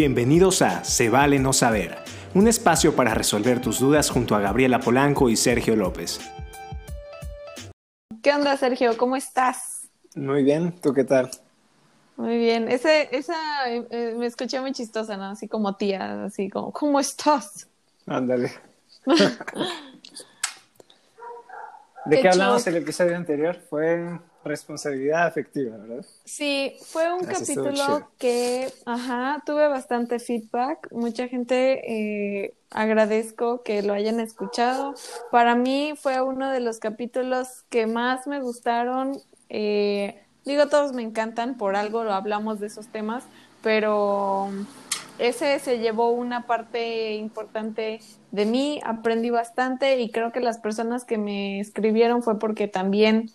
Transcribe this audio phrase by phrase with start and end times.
[0.00, 1.96] Bienvenidos a Se vale no saber,
[2.32, 6.20] un espacio para resolver tus dudas junto a Gabriela Polanco y Sergio López.
[8.22, 8.96] ¿Qué onda, Sergio?
[8.96, 9.88] ¿Cómo estás?
[10.14, 11.28] Muy bien, ¿tú qué tal?
[12.16, 12.68] Muy bien.
[12.68, 13.34] Ese, esa
[13.66, 15.30] eh, me escuché muy chistosa, ¿no?
[15.30, 17.66] Así como tía, así como, ¿cómo estás?
[18.06, 18.52] Ándale.
[22.04, 23.60] ¿De qué, hablamos el episodio anterior?
[23.68, 26.04] Fue responsabilidad afectiva, ¿verdad?
[26.24, 30.88] Sí, fue un capítulo que, ajá, tuve bastante feedback.
[30.92, 34.94] Mucha gente eh, agradezco que lo hayan escuchado.
[35.30, 39.20] Para mí fue uno de los capítulos que más me gustaron.
[39.48, 43.24] Eh, digo, todos me encantan, por algo lo hablamos de esos temas,
[43.62, 44.50] pero
[45.18, 48.00] ese se llevó una parte importante
[48.30, 53.30] de mí, aprendí bastante y creo que las personas que me escribieron fue porque también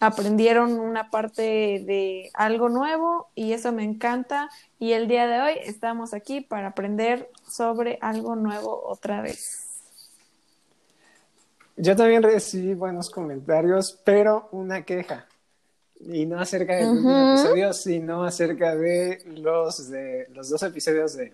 [0.00, 5.54] aprendieron una parte de algo nuevo y eso me encanta y el día de hoy
[5.64, 9.62] estamos aquí para aprender sobre algo nuevo otra vez.
[11.76, 15.26] Yo también recibí buenos comentarios, pero una queja.
[16.00, 21.32] Y no acerca del último episodio, sino acerca de los, de los dos episodios de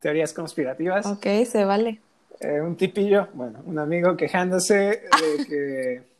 [0.00, 1.06] teorías conspirativas.
[1.06, 2.00] Ok, se vale.
[2.40, 6.13] Eh, un tipillo, bueno, un amigo quejándose de que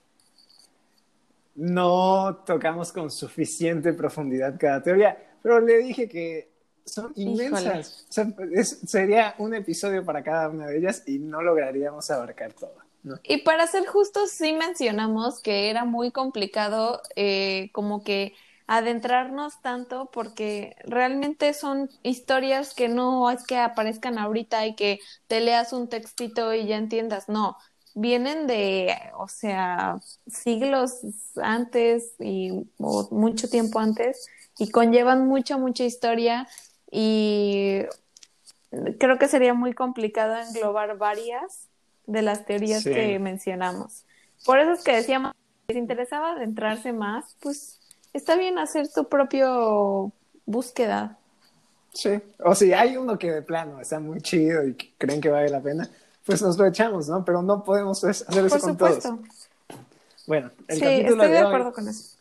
[1.55, 6.53] no tocamos con suficiente profundidad cada teoría, pero le dije que
[6.85, 8.07] son inmensas.
[8.09, 8.27] O sea,
[8.63, 12.77] sería un episodio para cada una de ellas y no lograríamos abarcar todo.
[13.23, 18.35] Y para ser justos, sí mencionamos que era muy complicado eh, como que
[18.67, 25.41] adentrarnos tanto porque realmente son historias que no es que aparezcan ahorita y que te
[25.41, 27.59] leas un textito y ya entiendas, no,
[27.95, 31.01] vienen de, o sea, siglos
[31.41, 34.27] antes y mucho tiempo antes
[34.59, 36.49] y conllevan mucha, mucha historia
[36.91, 37.83] y
[38.99, 41.69] creo que sería muy complicado englobar varias
[42.07, 44.05] de las teorías que mencionamos.
[44.45, 45.33] Por eso es que decíamos,
[45.67, 47.81] si les interesaba adentrarse más, pues
[48.13, 50.13] está bien hacer tu propio
[50.47, 51.19] búsqueda.
[51.93, 55.49] Sí, o si hay uno que de plano está muy chido y creen que vale
[55.49, 55.89] la pena,
[56.25, 57.25] pues nos lo echamos, ¿no?
[57.25, 59.05] Pero no podemos hacer eso con todos.
[60.27, 62.17] Bueno, el sí, estoy de, acuerdo con eso.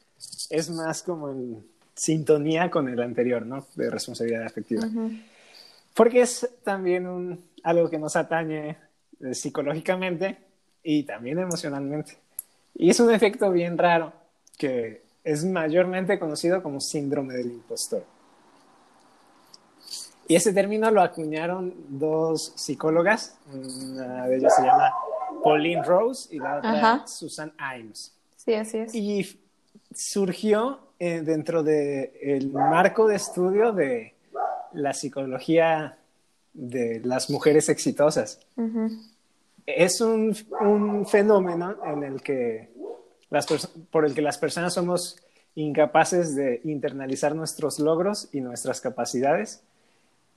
[0.49, 1.65] es más como en
[1.95, 3.65] sintonía con el anterior, ¿no?
[3.75, 4.83] De responsabilidad afectiva.
[5.93, 8.77] Porque es también un, algo que nos atañe
[9.21, 10.37] eh, psicológicamente
[10.83, 12.17] y también emocionalmente.
[12.75, 14.11] Y es un efecto bien raro
[14.57, 18.03] que es mayormente conocido como síndrome del impostor.
[20.27, 24.93] Y ese término lo acuñaron dos psicólogas, una de ellas se llama
[25.43, 28.13] Pauline Rose y la otra Susan Imes.
[28.37, 28.95] Sí, así es.
[28.95, 29.39] Y
[29.93, 34.15] surgió eh, dentro del marco de estudio de
[34.73, 35.97] la psicología
[36.53, 38.39] de las mujeres exitosas.
[39.65, 42.69] Es un, un, fenómeno en el que
[43.29, 43.45] las
[43.91, 45.17] por el que las personas somos
[45.55, 49.63] incapaces de internalizar nuestros logros y nuestras capacidades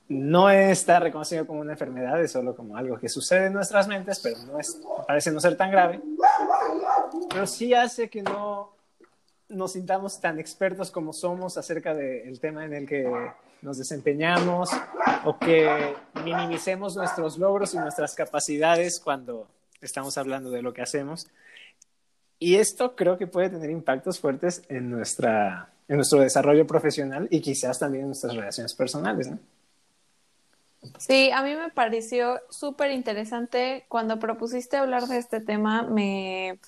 [0.09, 4.19] no está reconocido como una enfermedad, es solo como algo que sucede en nuestras mentes,
[4.19, 6.01] pero no es, parece no ser tan grave.
[7.29, 8.73] Pero sí hace que no
[9.49, 13.09] nos sintamos tan expertos como somos acerca del tema en el que
[13.61, 14.69] nos desempeñamos
[15.25, 19.47] o que minimicemos nuestros logros y nuestras capacidades cuando
[19.81, 21.27] estamos hablando de lo que hacemos.
[22.39, 27.41] Y esto creo que puede tener impactos fuertes en, nuestra, en nuestro desarrollo profesional y
[27.41, 29.39] quizás también en nuestras relaciones personales, ¿no?
[30.99, 36.59] Sí, a mí me pareció súper interesante cuando propusiste hablar de este tema, me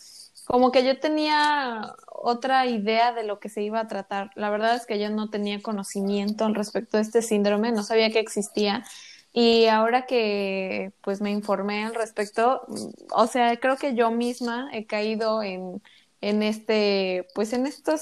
[0.45, 4.31] como que yo tenía otra idea de lo que se iba a tratar.
[4.35, 8.09] La verdad es que yo no tenía conocimiento al respecto de este síndrome, no sabía
[8.11, 8.83] que existía.
[9.31, 12.61] Y ahora que pues me informé al respecto,
[13.11, 15.81] o sea, creo que yo misma he caído en,
[16.21, 18.01] en este, pues en estos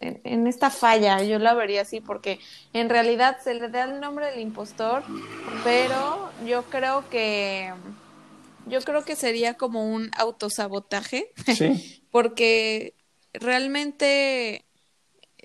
[0.00, 2.40] en, esta falla, yo la vería así, porque
[2.72, 5.02] en realidad se le da el nombre del impostor,
[5.62, 7.72] pero yo creo que
[8.66, 11.32] yo creo que sería como un autosabotaje,
[12.10, 12.94] porque
[13.32, 14.64] realmente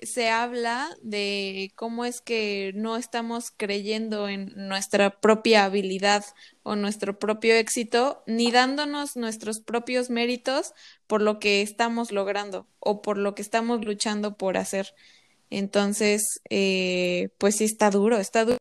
[0.02, 6.24] se habla de cómo es que no estamos creyendo en nuestra propia habilidad
[6.62, 10.74] o nuestro propio éxito, ni dándonos nuestros propios méritos
[11.06, 14.94] por lo que estamos logrando o por lo que estamos luchando por hacer.
[15.50, 18.58] Entonces, eh, pues sí está duro, está duro.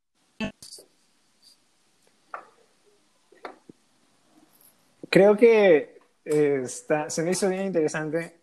[5.09, 8.35] Creo que eh, está, se me hizo bien interesante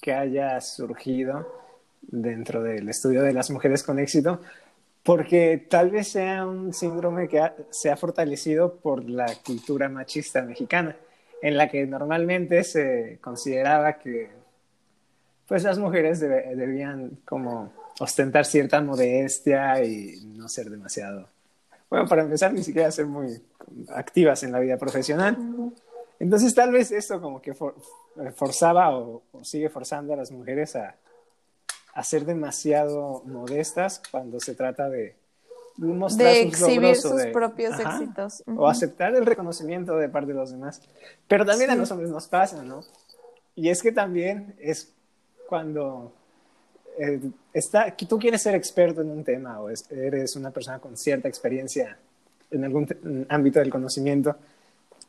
[0.00, 1.59] que haya surgido
[2.02, 4.40] dentro del estudio de las mujeres con éxito,
[5.02, 10.96] porque tal vez sea un síndrome que se ha fortalecido por la cultura machista mexicana,
[11.42, 14.28] en la que normalmente se consideraba que
[15.46, 21.28] pues las mujeres debían como ostentar cierta modestia y no ser demasiado,
[21.88, 23.42] bueno, para empezar ni siquiera ser muy
[23.88, 25.36] activas en la vida profesional.
[26.20, 27.54] Entonces tal vez esto como que
[28.34, 30.94] forzaba o, sigue forzando a las mujeres a,
[31.94, 35.16] a, ser demasiado modestas cuando se trata de
[35.76, 38.42] mostrar de exhibir sus propios éxitos.
[38.46, 40.82] O aceptar el reconocimiento de parte de los demás.
[41.28, 42.82] Pero también a los hombres nos pasa, ¿no?
[43.54, 44.92] Y es que también es
[45.48, 46.12] cuando
[46.98, 47.20] eh,
[47.52, 51.98] está, tú quieres ser experto en un tema o eres una persona con cierta experiencia
[52.50, 54.36] en algún ámbito del conocimiento,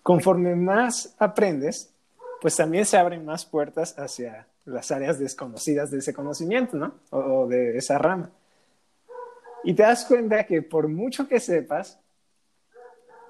[0.03, 1.91] conforme más aprendes,
[2.39, 6.95] pues también se abren más puertas hacia las áreas desconocidas de ese conocimiento, ¿no?
[7.09, 8.31] O, de esa rama.
[9.63, 11.99] Y te das cuenta que por mucho que sepas,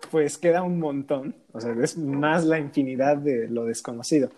[0.09, 4.29] pues queda un montón, o sea, es más la infinidad de lo desconocido.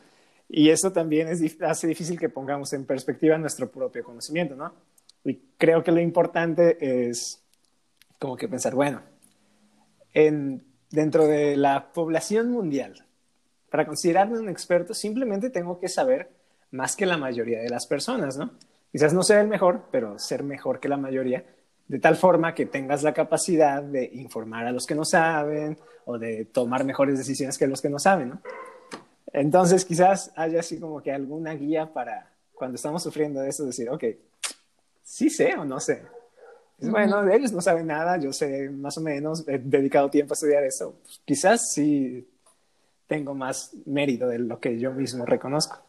[0.50, 1.30] Y eso también
[1.62, 4.74] hace difícil que pongamos en perspectiva nuestro propio conocimiento, ¿no?
[5.24, 7.42] Y creo que lo importante es
[8.20, 9.02] como que pensar, bueno,
[10.14, 13.06] dentro de la población mundial,
[13.70, 16.30] para considerarme un experto, simplemente tengo que saber
[16.74, 18.52] más que la mayoría de las personas, ¿no?
[18.92, 21.46] Quizás no ser el mejor, pero ser mejor que la mayoría,
[21.88, 26.18] de tal forma que tengas la capacidad de informar a los que no saben o
[26.18, 28.42] de tomar mejores decisiones que los que no saben, ¿no?
[29.32, 33.90] Entonces, quizás haya así como que alguna guía para cuando estamos sufriendo de eso, decir,
[33.90, 34.04] ok,
[35.04, 36.04] sí sé o no sé.
[36.80, 40.64] bueno, ellos no saben nada, yo sé más o menos, he dedicado tiempo a estudiar
[40.64, 40.96] eso.
[41.26, 42.28] quizás sí
[43.06, 45.83] tengo más mérito de lo que yo mismo reconozco.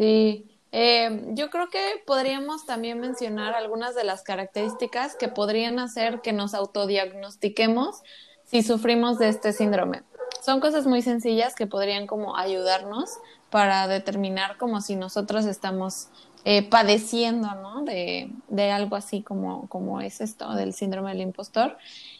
[0.00, 6.22] Sí, eh, yo creo que podríamos también mencionar algunas de las características que podrían hacer
[6.22, 8.02] que nos autodiagnostiquemos
[8.44, 10.02] si sufrimos de este síndrome
[10.40, 13.10] son cosas muy sencillas que podrían como ayudarnos
[13.50, 16.08] para determinar como si nosotros estamos
[16.44, 17.82] eh, padeciendo, ¿no?
[17.82, 21.76] De, de, algo así como, como es esto, del síndrome del impostor.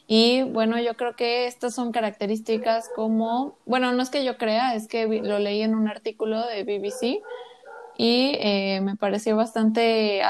[0.06, 4.74] Y bueno, yo creo que estas son características como, bueno, no es que yo crea,
[4.74, 7.22] es que lo leí en un artículo de BBC
[8.00, 10.22] y eh, me pareció bastante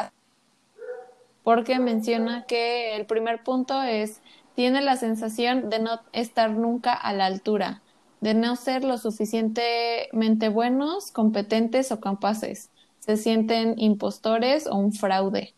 [1.44, 4.22] porque menciona que el primer punto es
[4.56, 7.80] tiene la sensación de no estar nunca a la altura,
[8.20, 12.70] de no ser lo suficientemente buenos, competentes o capaces.
[12.98, 15.54] Se sienten impostores o un fraude.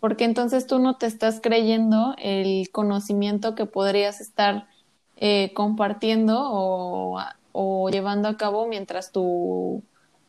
[0.00, 4.66] Porque entonces tú no te estás creyendo el conocimiento que podrías estar
[5.14, 7.20] eh, compartiendo o,
[7.52, 9.84] o llevando a cabo mientras tu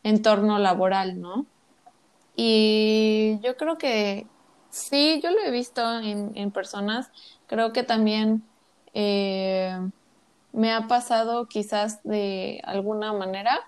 [0.08, 1.46] entorno laboral, ¿no?
[2.36, 4.26] Y yo creo que
[4.70, 7.10] sí, yo lo he visto en, en personas
[7.46, 8.42] Creo que también
[8.94, 9.78] eh,
[10.52, 13.60] me ha pasado quizás de alguna manera,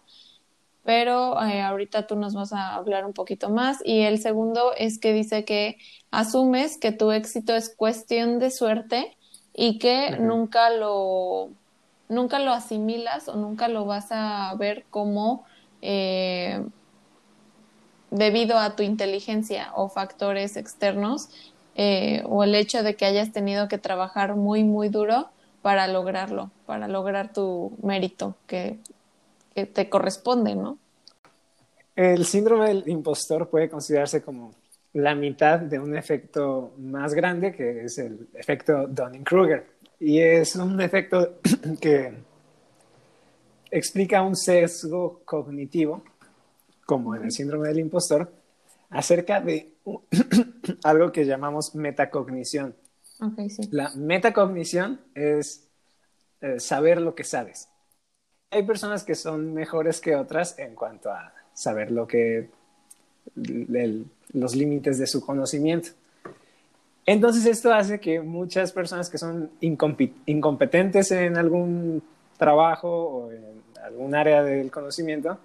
[0.84, 3.78] pero eh, ahorita tú nos vas a hablar un poquito más.
[3.84, 5.78] Y el segundo es que dice que
[6.10, 9.16] asumes que tu éxito es cuestión de suerte
[9.54, 11.50] y que nunca lo
[12.08, 15.44] nunca lo asimilas o nunca lo vas a ver como
[15.82, 16.62] eh,
[18.10, 21.28] debido a tu inteligencia o factores externos
[21.74, 25.28] eh, o el hecho de que hayas tenido que trabajar muy, muy duro
[25.62, 28.78] para lograrlo, para lograr tu mérito que,
[29.54, 30.78] que te corresponde, ¿no?
[31.94, 34.52] El síndrome del impostor puede considerarse como
[34.92, 39.66] la mitad de un efecto más grande que es el efecto Dunning-Kruger.
[40.00, 41.38] Y es un efecto
[41.80, 42.12] que
[43.70, 46.02] explica un sesgo cognitivo,
[46.86, 48.32] como en el síndrome del impostor,
[48.90, 49.72] acerca de
[50.84, 52.74] algo que llamamos metacognición.
[53.70, 55.68] La metacognición es
[56.40, 57.68] eh, saber lo que sabes.
[58.50, 62.48] Hay personas que son mejores que otras en cuanto a saber lo que
[63.34, 65.90] los límites de su conocimiento.
[67.04, 72.02] Entonces esto hace que muchas personas que son incompetentes en algún
[72.38, 75.38] trabajo o en algún área del conocimiento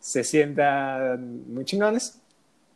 [0.00, 2.18] se sientan muy chingones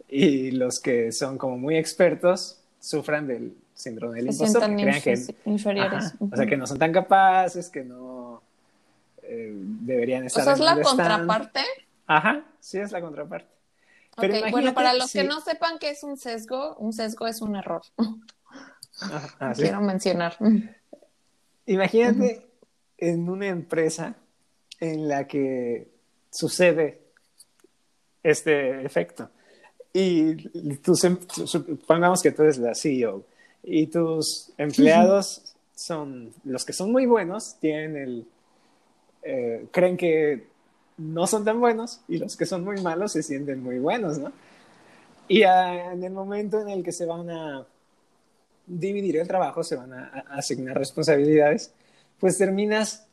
[0.08, 4.76] y los que son como muy expertos sufran del síndrome del impostor.
[4.76, 6.14] Que crean que, inferiores.
[6.18, 8.42] o sea, que no son tan capaces, que no
[9.22, 10.42] eh, deberían estar.
[10.42, 11.60] O sea, es la contraparte.
[12.06, 13.48] Ajá, sí, es la contraparte.
[14.16, 17.56] Pero bueno, para los que no sepan qué es un sesgo, un sesgo es un
[17.56, 17.82] error.
[19.00, 20.36] Ah, Quiero mencionar.
[21.66, 22.47] Imagínate
[22.98, 24.16] en una empresa
[24.80, 25.88] en la que
[26.30, 27.00] sucede
[28.22, 29.30] este efecto
[29.92, 30.36] y
[30.78, 33.24] tú, supongamos que tú eres la CEO
[33.62, 38.26] y tus empleados son los que son muy buenos, tienen el,
[39.22, 40.46] eh, creen que
[40.98, 44.32] no son tan buenos y los que son muy malos se sienten muy buenos, ¿no?
[45.28, 47.66] Y en el momento en el que se van a
[48.66, 51.72] dividir el trabajo, se van a, asignar responsabilidades,
[52.18, 53.06] pues terminas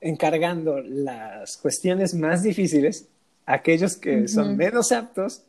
[0.00, 3.08] encargando las cuestiones más difíciles
[3.46, 5.42] a aquellos que son menos aptos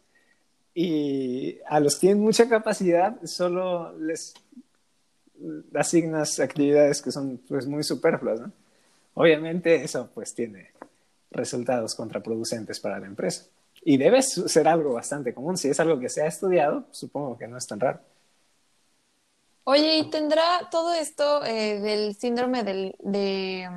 [0.73, 4.33] y a los que tienen mucha capacidad solo les
[5.73, 8.51] asignas actividades que son pues muy superfluas, ¿no?
[9.13, 10.71] Obviamente eso pues tiene
[11.31, 13.45] resultados contraproducentes para la empresa.
[13.83, 15.57] Y debe ser algo bastante común.
[15.57, 17.99] Si es algo que se ha estudiado, supongo que no es tan raro.
[19.71, 23.69] Oye, ¿y tendrá todo esto eh, del síndrome del, de...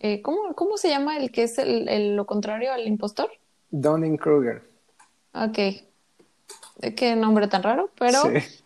[0.00, 3.30] Eh, ¿cómo, ¿cómo, se llama el que es el, lo contrario al impostor?
[3.70, 4.64] Donning-Kruger.
[5.34, 5.58] Ok.
[6.96, 8.18] Qué nombre tan raro, pero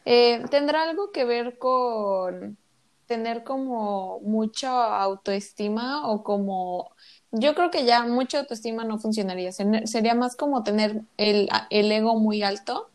[0.07, 2.57] eh, ¿tendrá algo que ver con
[3.05, 6.93] tener como mucha autoestima o como
[7.31, 9.53] yo creo que ya mucha autoestima no funcionaría.
[9.53, 12.89] Sería más como tener el, el ego muy alto.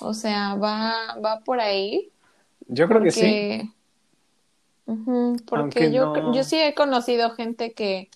[0.00, 2.10] O sea, va, va por ahí.
[2.68, 3.72] Yo creo que sí.
[5.46, 8.10] porque yo, yo sí he conocido gente que,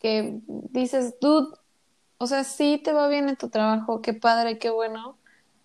[0.00, 1.56] que dices, dude,
[2.18, 5.16] o sea, sí te va bien en tu trabajo, qué padre, qué bueno,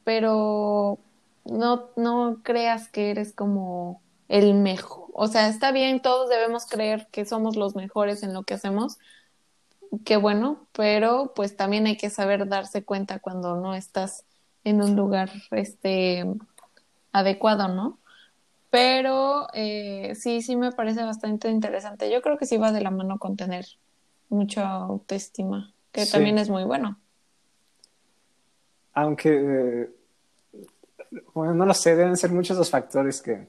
[0.04, 1.00] pero
[1.46, 5.06] no, no creas que eres como el mejor.
[5.14, 8.98] O sea, está bien, todos debemos creer que somos los mejores en lo que hacemos,
[10.04, 14.26] qué bueno, pero pues también hay que saber darse cuenta cuando no estás
[14.64, 16.26] en un lugar este
[17.12, 17.98] adecuado, ¿no?
[18.76, 22.12] Pero eh, sí, sí me parece bastante interesante.
[22.12, 23.66] Yo creo que sí va de la mano con tener
[24.28, 27.00] mucha autoestima, que también es muy bueno.
[28.92, 29.88] Aunque,
[31.34, 33.48] bueno, no lo sé, deben ser muchos los factores que,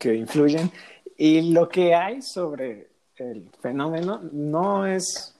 [0.00, 0.68] que influyen.
[1.16, 5.32] Y lo que hay sobre el fenómeno no es,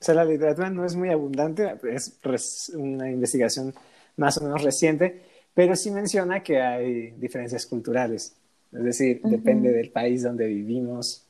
[0.00, 3.74] o sea, la literatura no es muy abundante, es una investigación
[4.16, 5.22] más o menos reciente,
[5.60, 8.34] pero sí menciona que hay diferencias culturales,
[8.72, 11.26] es decir, depende del país donde vivimos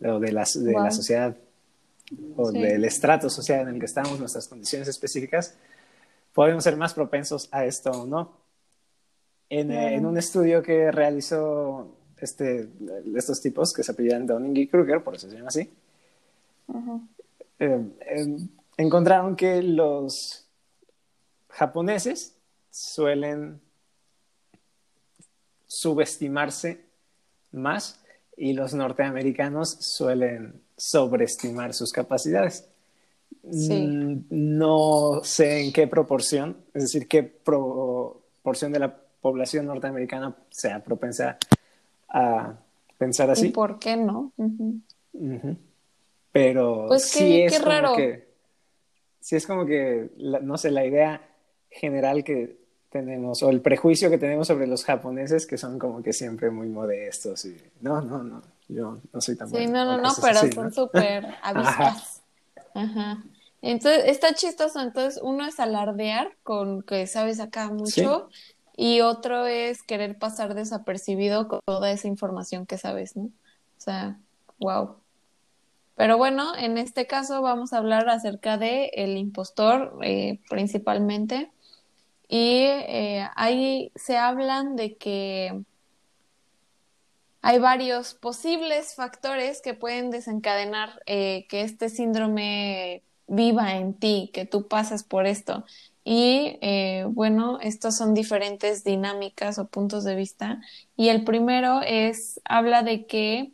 [0.00, 1.36] o de la, de la sociedad
[2.34, 5.56] o del estrato social en el que estamos, nuestras condiciones específicas,
[6.32, 8.32] podemos ser más propensos a esto o no.
[9.48, 12.68] En, en un estudio que realizó este,
[13.14, 15.72] estos tipos que se apellidan Donning y Kruger, por eso se llama así,
[17.60, 20.44] eh, em, encontraron que los
[21.50, 22.33] japoneses
[22.74, 23.60] suelen
[25.68, 26.80] subestimarse
[27.52, 28.00] más
[28.36, 32.68] y los norteamericanos suelen sobreestimar sus capacidades.
[33.44, 40.82] Mm, no sé en qué proporción, es decir, qué proporción de la población norteamericana sea
[40.82, 41.38] propensa
[42.08, 42.56] a
[42.98, 43.46] pensar así.
[43.46, 44.32] ¿Y por qué no?
[46.32, 48.26] Pero pues sí es como que
[49.20, 51.22] sí es como que no sé la idea
[51.70, 52.63] general que
[52.94, 56.68] tenemos o el prejuicio que tenemos sobre los japoneses que son como que siempre muy
[56.68, 60.72] modestos y no no no yo no soy tan sí no no no pero son
[60.72, 62.22] súper avispas
[62.72, 63.24] Ajá.
[63.62, 68.28] entonces está chistoso entonces uno es alardear con que sabes acá mucho
[68.76, 73.24] y otro es querer pasar desapercibido con toda esa información que sabes, ¿no?
[73.24, 74.18] O sea,
[74.58, 74.96] wow.
[75.96, 81.52] Pero bueno, en este caso vamos a hablar acerca de el impostor eh, principalmente.
[82.36, 85.62] Y eh, ahí se hablan de que
[87.42, 94.46] hay varios posibles factores que pueden desencadenar eh, que este síndrome viva en ti, que
[94.46, 95.64] tú pases por esto.
[96.02, 100.60] Y eh, bueno, estos son diferentes dinámicas o puntos de vista.
[100.96, 103.52] Y el primero es, habla de que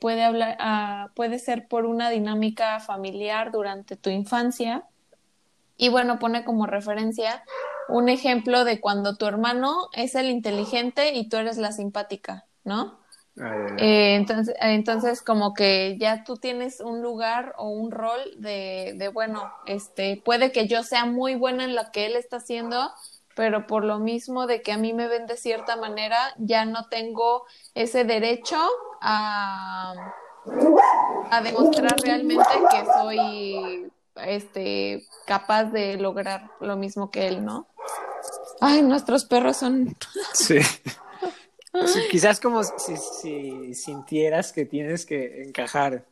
[0.00, 4.84] puede, hablar, ah, puede ser por una dinámica familiar durante tu infancia.
[5.78, 7.42] Y bueno, pone como referencia
[7.90, 13.00] un ejemplo de cuando tu hermano es el inteligente y tú eres la simpática, ¿no?
[13.78, 19.08] Eh, entonces, entonces, como que ya tú tienes un lugar o un rol de, de,
[19.08, 22.90] bueno, este, puede que yo sea muy buena en lo que él está haciendo,
[23.34, 26.88] pero por lo mismo de que a mí me ven de cierta manera, ya no
[26.88, 28.58] tengo ese derecho
[29.00, 29.94] a,
[31.30, 37.68] a demostrar realmente que soy este capaz de lograr lo mismo que él, ¿no?
[38.60, 39.96] Ay, nuestros perros son.
[40.34, 40.58] Sí
[42.10, 46.06] quizás como si, sintieras que tienes que encajar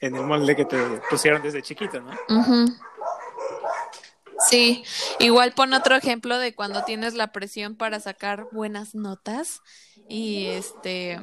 [0.00, 0.78] en el molde que te
[1.10, 2.10] pusieron desde chiquito, ¿no?
[4.48, 4.84] Sí,
[5.20, 9.62] igual pon otro ejemplo de cuando tienes la presión para sacar buenas notas
[10.08, 11.20] y este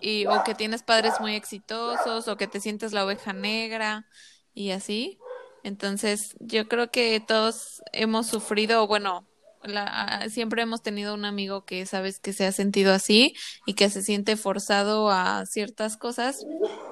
[0.00, 4.06] y o que tienes padres muy exitosos o que te sientes la oveja negra
[4.54, 5.18] y así.
[5.62, 9.28] Entonces, yo creo que todos hemos sufrido, bueno,
[9.64, 13.34] la, siempre hemos tenido un amigo que sabes que se ha sentido así
[13.66, 16.44] y que se siente forzado a ciertas cosas,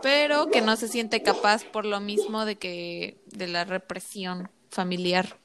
[0.02, 5.38] pero que no se siente capaz por lo mismo de que de la represión familiar.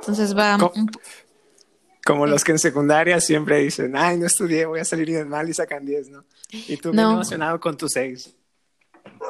[0.00, 0.58] Entonces va
[2.04, 5.48] como, los que en secundaria siempre dicen, "Ay, no estudié, voy a salir bien mal"
[5.48, 6.24] y sacan 10, ¿no?
[6.50, 7.12] Y tú no.
[7.12, 8.34] emocionado con tus 6.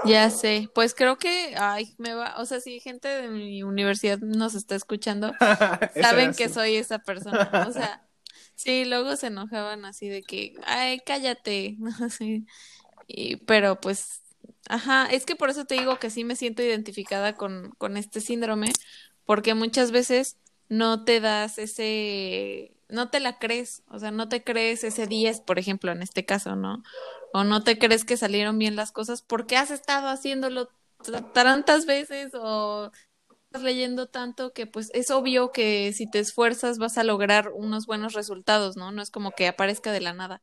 [0.04, 4.18] Ya sé, pues creo que, ay, me va, o sea, si gente de mi universidad
[4.18, 5.32] nos está escuchando,
[6.00, 8.06] saben que soy esa persona, o sea,
[8.54, 12.44] sí, luego se enojaban así de que, ay, cállate, no sé,
[13.06, 14.22] y, pero pues,
[14.68, 18.20] ajá, es que por eso te digo que sí me siento identificada con, con este
[18.20, 18.72] síndrome,
[19.26, 24.44] porque muchas veces no te das ese, no te la crees, o sea, no te
[24.44, 26.82] crees ese 10, por ejemplo, en este caso, ¿no?
[27.32, 30.68] O no te crees que salieron bien las cosas porque has estado haciéndolo
[31.32, 32.90] tantas veces o
[33.46, 37.86] estás leyendo tanto que pues es obvio que si te esfuerzas vas a lograr unos
[37.86, 38.92] buenos resultados, ¿no?
[38.92, 40.42] No es como que aparezca de la nada.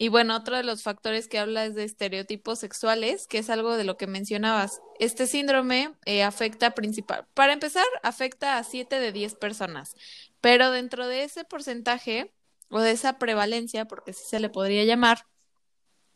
[0.00, 3.76] Y bueno, otro de los factores que habla es de estereotipos sexuales, que es algo
[3.76, 4.80] de lo que mencionabas.
[5.00, 9.96] Este síndrome eh, afecta principal, para empezar, afecta a 7 de 10 personas,
[10.40, 12.32] pero dentro de ese porcentaje
[12.70, 15.26] o de esa prevalencia, porque sí se le podría llamar,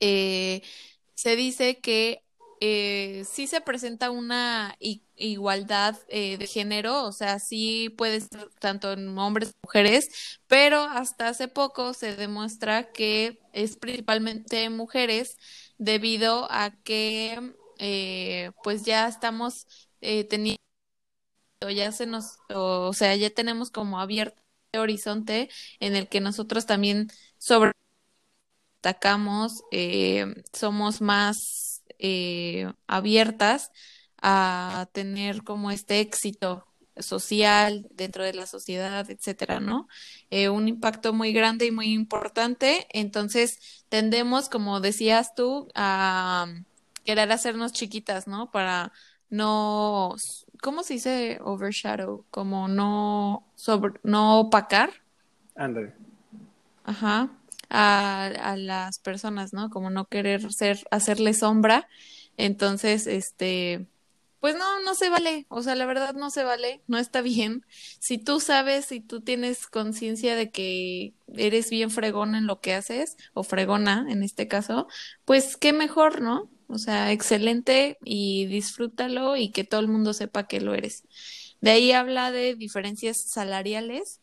[0.03, 0.63] eh,
[1.15, 2.25] se dice que
[2.61, 4.77] eh, sí se presenta una
[5.17, 10.81] igualdad eh, de género, o sea, sí puede ser tanto en hombres como mujeres, pero
[10.83, 15.39] hasta hace poco se demuestra que es principalmente mujeres
[15.79, 19.67] debido a que eh, pues ya estamos
[20.01, 20.59] teniendo,
[21.75, 24.41] ya se nos, o sea, ya tenemos como abierto
[24.73, 27.73] el horizonte en el que nosotros también sobre
[28.83, 33.71] destacamos, eh, somos más eh, abiertas
[34.21, 36.67] a tener como este éxito
[36.97, 39.87] social dentro de la sociedad, etcétera, ¿no?
[40.31, 42.89] Eh, un impacto muy grande y muy importante.
[42.91, 46.47] Entonces, tendemos, como decías tú, a
[47.05, 48.51] querer hacernos chiquitas, ¿no?
[48.51, 48.93] Para
[49.31, 50.17] no,
[50.61, 52.25] ¿cómo se dice overshadow?
[52.33, 54.91] Como no sobre, no opacar.
[55.55, 55.95] Ándale.
[56.85, 57.31] Ajá
[57.73, 59.71] a, las personas, ¿no?
[59.71, 61.89] Como no querer ser, hacerle sombra.
[62.37, 63.87] Entonces, este,
[64.41, 67.65] pues no, no se vale, o sea, la verdad no se vale, no está bien.
[67.99, 72.75] Si tú sabes, si tú tienes conciencia de que eres bien fregona en lo que
[72.75, 74.89] haces, o fregona en este caso,
[75.25, 76.51] pues qué mejor, ¿no?
[76.69, 81.05] O sea, excelente y disfrútalo y que todo el mundo sepa que lo eres.
[81.61, 84.21] De ahí habla de diferencias salariales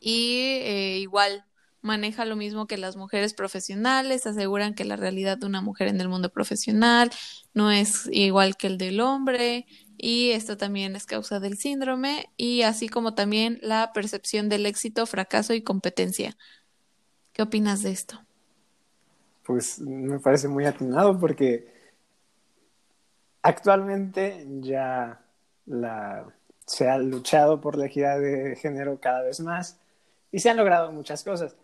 [0.00, 1.44] y eh, igual
[1.82, 6.00] maneja lo mismo que las mujeres profesionales, aseguran que la realidad de una mujer en
[6.00, 7.10] el mundo profesional
[7.54, 9.66] no es igual que el del hombre
[9.96, 15.06] y esto también es causa del síndrome y así como también la percepción del éxito,
[15.06, 16.36] fracaso y competencia.
[17.32, 18.20] ¿Qué opinas de esto?
[19.44, 21.72] Pues me parece muy atinado porque
[23.42, 25.20] actualmente ya
[26.66, 29.78] se ha luchado por la equidad de género cada vez más
[30.32, 31.56] y se han logrado muchas cosas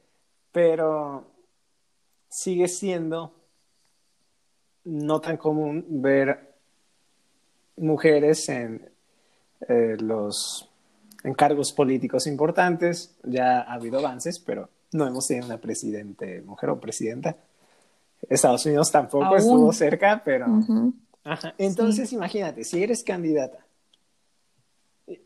[0.56, 1.22] pero
[2.30, 3.30] sigue siendo
[4.84, 6.54] no tan común ver
[7.76, 8.90] mujeres en
[9.68, 10.66] eh, los
[11.24, 13.18] encargos políticos importantes.
[13.24, 17.36] Ya ha habido avances, pero no hemos tenido una presidente mujer o presidenta.
[18.26, 20.46] Estados Unidos tampoco estuvo cerca, pero...
[21.58, 23.58] Entonces, imagínate, si eres candidata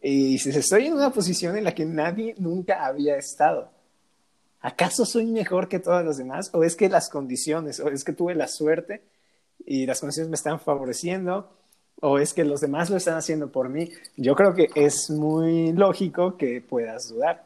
[0.02, 3.70] y, si estoy en una posición en la que nadie nunca había estado,
[4.60, 6.50] ¿acaso soy mejor que todos los demás?
[6.52, 9.02] ¿O es que las condiciones, o es que tuve la suerte
[9.66, 11.48] y las condiciones me están favoreciendo?
[12.00, 13.90] ¿O es que los demás lo están haciendo por mí?
[14.16, 17.44] Yo creo que es muy lógico que puedas dudar.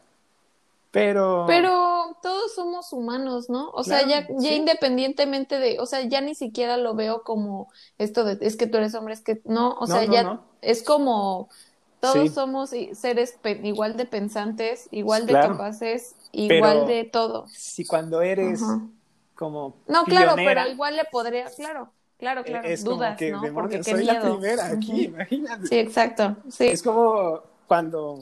[0.93, 1.45] Pero...
[1.49, 3.71] Pero todos somos humanos, ¿no?
[3.71, 8.25] O sea, ya, ya independientemente de, o sea, ya ni siquiera lo veo como esto
[8.25, 11.49] de, es que tú eres hombre, es que no, o sea, ya es como,
[11.99, 17.47] todos somos seres igual de pensantes, igual de capaces, igual de todo.
[17.49, 18.61] Si cuando eres
[19.35, 23.31] como No, claro, pero igual le podría, claro, claro, e-, claro, es dudas, como que,
[23.49, 23.55] ¿no?
[23.55, 25.67] Porque soy la primera aquí, imagínate.
[25.67, 26.69] Sí, exacto, sí.
[26.69, 28.19] Es como cuando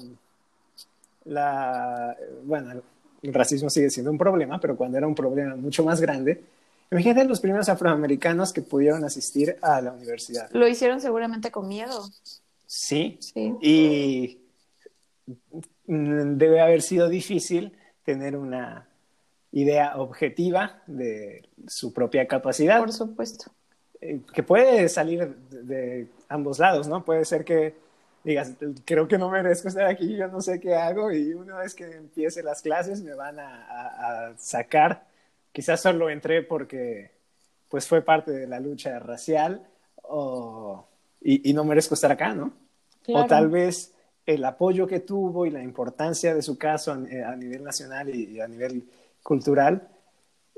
[1.24, 2.82] la, bueno,
[3.22, 6.42] el racismo sigue siendo un problema, pero cuando era un problema mucho más grande,
[6.90, 10.50] imagínate los primeros afroamericanos que pudieron asistir a la universidad.
[10.52, 12.08] Lo hicieron seguramente con miedo.
[12.66, 13.54] Sí, sí.
[13.60, 14.38] Y
[15.86, 18.86] debe haber sido difícil tener una
[19.52, 22.78] idea objetiva de su propia capacidad.
[22.78, 23.52] Por supuesto.
[24.00, 27.04] Eh, que puede salir de, ambos lados, ¿no?
[27.04, 27.74] Puede ser que
[28.24, 31.74] digas, creo que no merezco estar aquí, yo no sé qué hago y una vez
[31.74, 35.06] que empiece las clases me van a, sacar.
[35.52, 37.10] Quizás solo entré porque
[37.68, 39.66] pues fue parte de la lucha racial
[40.02, 40.86] o,
[41.20, 42.52] y, no merezco estar acá, ¿no?
[43.08, 43.92] O tal vez
[44.24, 48.40] el apoyo que tuvo y la importancia de su caso a, eh, nivel nacional y,
[48.40, 48.88] a nivel
[49.22, 49.88] cultural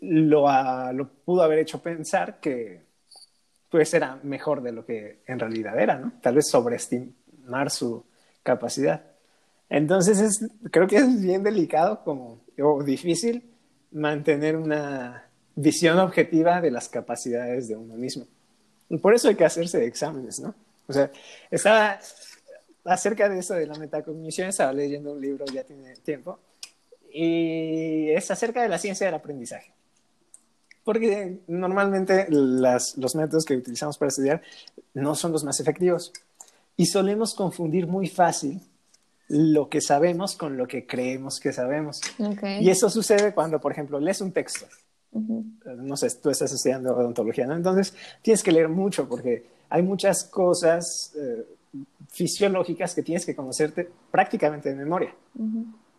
[0.01, 0.47] lo,
[0.93, 2.83] lo pudo haber hecho pensar que
[3.71, 6.13] pues era mejor de lo que en realidad era, ¿no?
[6.21, 8.05] Tal vez sobreestimar su
[8.43, 9.03] capacidad.
[9.69, 13.43] Entonces es, creo que es bien delicado como, o difícil
[13.91, 15.25] mantener una
[15.57, 18.27] visión objetiva de las capacidades de uno mismo.
[18.89, 20.55] Y por eso hay que hacerse exámenes, ¿no?
[20.87, 21.11] O sea,
[21.51, 21.99] estaba
[22.85, 26.39] acerca de eso de la metacognición, estaba leyendo un libro, ya tiene tiempo,
[27.11, 29.73] y es acerca de la ciencia del aprendizaje.
[30.83, 34.43] Porque normalmente las, los métodos que utilizamos para estudiar
[34.93, 36.13] no son los más efectivos.
[36.77, 38.61] Y solemos confundir muy fácil
[39.29, 42.01] lo que sabemos con lo que creemos que sabemos.
[42.61, 44.67] Y eso sucede cuando, por ejemplo, lees un texto.
[45.13, 47.57] No sé, tú estás estudiando odontología, ¿no?
[47.57, 51.47] Entonces tienes que leer mucho porque hay muchas cosas eh,
[52.15, 55.15] fisiológicas que tienes que conocerte prácticamente de memoria.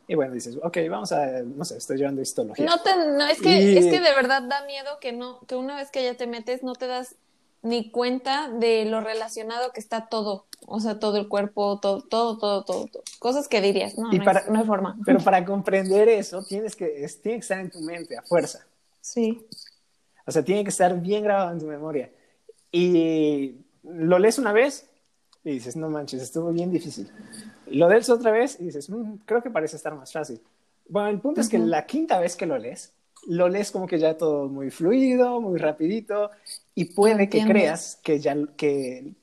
[0.08, 2.66] Y bueno, dices, ok, vamos a, no sé, estoy llevando histología.
[2.66, 5.76] No, te, no es, que, es que de verdad da miedo que, no, que una
[5.76, 7.16] vez que ya te metes no te das
[7.64, 10.46] ni cuenta de lo relacionado que está todo.
[10.68, 12.90] O sea, todo el cuerpo, todo, todo, todo, todo.
[13.20, 14.98] Cosas que dirías, no, no, hay, no, hay, forma.
[15.06, 16.86] Pero para comprender eso, tienes que,
[17.22, 18.66] tiene que estar en tu mente a fuerza.
[19.02, 19.46] Sí.
[20.26, 22.10] O sea, tiene que estar bien grabado en tu memoria.
[22.72, 24.90] Y lo lees una vez
[25.46, 27.08] y dices, no manches, estuvo bien difícil.
[27.68, 30.42] Lo lees otra vez y dices, mm, creo que parece estar más fácil.
[30.90, 32.92] Bueno, el punto es que la quinta vez que lo lees,
[33.28, 36.32] lo lees como que ya todo muy fluido, muy rapidito,
[36.74, 39.14] y puede que creas que ya, que,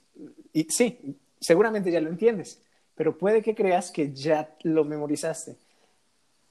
[0.52, 2.60] y, sí, seguramente ya lo entiendes,
[2.94, 5.56] pero puede que creas que ya lo memorizaste.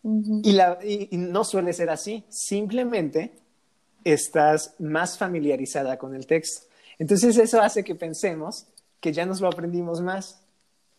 [0.04, 3.32] y, la, y, no suele ser así, simplemente
[4.04, 6.68] estás más familiarizada con el texto.
[7.00, 8.68] Entonces eso hace que pensemos
[9.02, 10.42] que ya nos lo aprendimos más.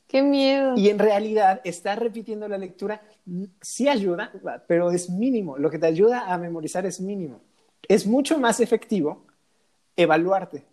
[0.08, 0.74] Qué miedo.
[0.76, 3.00] Y en realidad, estar repitiendo la lectura
[3.62, 4.30] sí ayuda,
[4.66, 5.56] pero es mínimo.
[5.56, 7.40] Lo que te ayuda a memorizar es mínimo.
[7.88, 9.24] Es mucho más efectivo
[9.96, 10.64] evaluarte,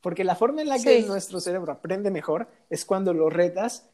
[0.00, 3.86] porque la forma en la que nuestro cerebro aprende mejor es cuando lo retas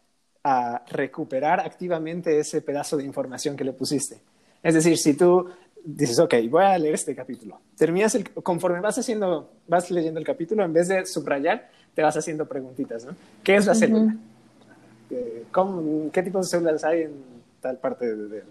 [0.44, 4.20] a recuperar activamente ese pedazo de información que le pusiste.
[4.62, 5.48] Es decir, si tú
[5.84, 10.26] dices, ok, voy a leer este capítulo, terminas el, conforme vas haciendo, vas leyendo el
[10.26, 13.16] capítulo, en vez de subrayar, te vas haciendo preguntitas, ¿no?
[13.42, 14.14] ¿Qué es la célula?
[15.08, 17.12] ¿Qué tipo de células hay en
[17.58, 18.42] tal parte de,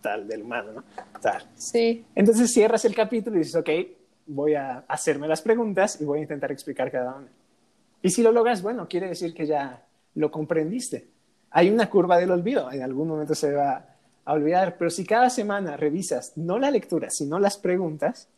[0.00, 0.84] tal, del humano, ¿no?
[1.20, 1.42] Tal.
[1.54, 2.06] Sí.
[2.14, 3.68] Entonces cierras el capítulo y dices, ok,
[4.26, 7.28] voy a hacerme las preguntas y voy a intentar explicar cada una.
[8.00, 11.10] Y si lo logras, bueno, quiere decir que ya lo comprendiste.
[11.50, 13.84] Hay una curva del olvido, en algún momento se va
[14.24, 18.28] a olvidar, pero si cada semana revisas no la lectura, sino las preguntas,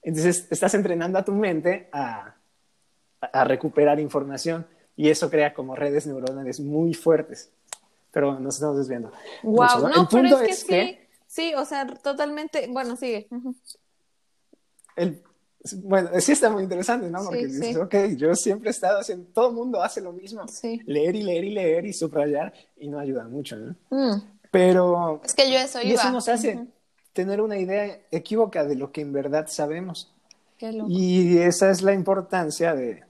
[0.00, 2.36] entonces estás entrenando a tu mente a,
[3.20, 7.50] a recuperar información y eso crea como redes neuronales muy fuertes.
[8.12, 9.12] Pero nos estamos desviando.
[9.42, 13.28] Wow, no, pero es que, sí, sí, o sea, totalmente, bueno, sigue.
[14.96, 15.22] el,
[15.82, 17.22] bueno, sí está muy interesante, ¿no?
[17.24, 20.44] Porque dices, ok, yo siempre he estado haciendo, todo el mundo hace lo mismo,
[20.86, 23.76] leer y leer y leer y subrayar y no ayuda mucho, ¿no?
[23.90, 24.22] Mm.
[24.50, 25.20] Pero...
[25.24, 25.90] Es que yo eso iba.
[25.90, 26.66] Y eso nos hace
[27.12, 30.12] tener una idea equívoca de lo que en verdad sabemos.
[30.88, 33.04] Y esa es la importancia de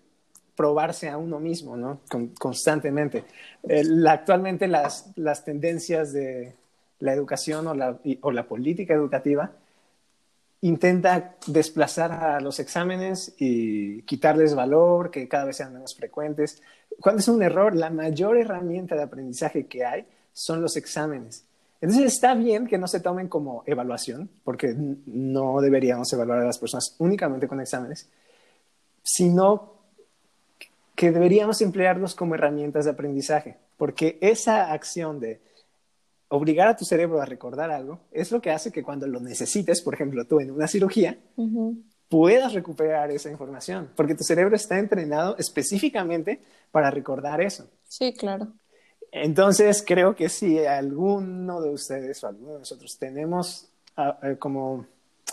[0.60, 2.00] probarse a uno mismo, ¿no?
[2.38, 3.24] constantemente.
[4.06, 6.54] actualmente las, las tendencias de
[6.98, 9.52] la educación o la, o la política educativa
[10.60, 16.60] intenta desplazar a los exámenes y quitarles valor, que cada vez sean menos frecuentes.
[17.00, 21.46] Cuando es un error, la mayor herramienta de aprendizaje que hay son los exámenes.
[21.80, 26.58] Entonces está bien que no se tomen como evaluación, porque no deberíamos evaluar a las
[26.58, 28.10] personas únicamente con exámenes,
[29.02, 29.79] sino
[31.00, 35.40] que deberíamos emplearlos como herramientas de aprendizaje, porque esa acción de
[36.28, 39.80] obligar a tu cerebro a recordar algo es lo que hace que cuando lo necesites,
[39.80, 41.16] por ejemplo, tú en una cirugía,
[42.10, 47.66] puedas recuperar esa información, porque tu cerebro está entrenado específicamente para recordar eso.
[47.88, 48.48] Sí, claro.
[49.10, 54.84] Entonces, creo que si alguno de ustedes o alguno de nosotros tenemos ah, eh, como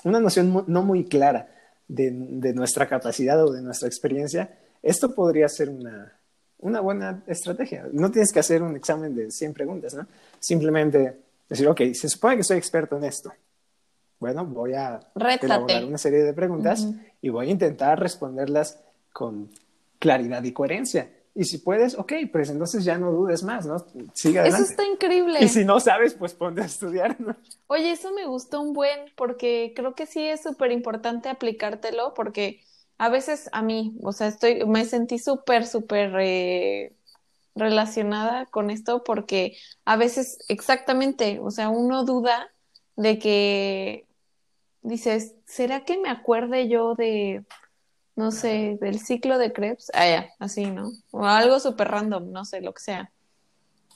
[0.05, 1.49] una noción no muy clara
[1.89, 2.09] de,
[2.53, 4.57] nuestra capacidad o de nuestra experiencia,
[4.89, 6.17] esto podría ser una,
[6.59, 7.87] una buena estrategia.
[7.91, 10.07] No tienes que hacer un examen de 100 preguntas, ¿no?
[10.39, 13.31] Simplemente decir, ok, se supone que soy experto en esto.
[14.19, 16.87] Bueno, voy a elaborar una serie de preguntas
[17.21, 18.79] y voy a intentar responderlas
[19.13, 19.49] con
[19.99, 21.11] claridad y coherencia.
[21.35, 23.77] Y si puedes, ok, pues entonces ya no dudes más, ¿no?
[24.15, 24.63] Sigue adelante.
[24.63, 25.37] Eso está increíble.
[25.39, 27.35] Y si no sabes, pues ponte a estudiar, ¿no?
[27.67, 32.61] Oye, eso me gustó un buen, porque creo que sí es súper importante aplicártelo, porque
[32.97, 36.93] a veces a mí, o sea, estoy, me sentí súper, súper eh,
[37.55, 42.51] relacionada con esto, porque a veces, exactamente, o sea, uno duda
[42.95, 44.05] de que
[44.81, 47.45] dices, ¿será que me acuerde yo de
[48.17, 50.91] no sé, del ciclo de Krebs, ah, ya, así, ¿no?
[51.11, 53.11] O algo súper random, no sé, lo que sea.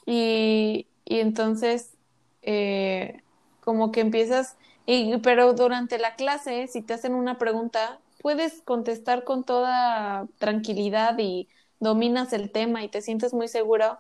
[0.06, 1.96] Y, y entonces,
[2.44, 3.24] eh,
[3.62, 9.24] como que empiezas, y, pero durante la clase, si te hacen una pregunta, puedes contestar
[9.24, 14.00] con toda tranquilidad y dominas el tema y te sientes muy seguro,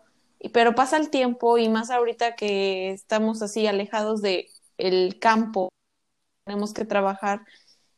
[0.53, 5.69] pero pasa el tiempo y más ahorita que estamos así alejados de el campo,
[6.45, 7.41] tenemos que trabajar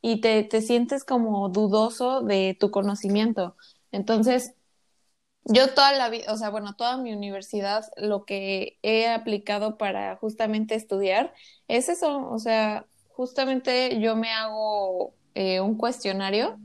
[0.01, 3.55] y te, te sientes como dudoso de tu conocimiento.
[3.91, 4.55] Entonces,
[5.45, 10.15] yo toda la vida, o sea, bueno, toda mi universidad, lo que he aplicado para
[10.17, 11.33] justamente estudiar
[11.67, 16.57] es eso, o sea, justamente yo me hago eh, un cuestionario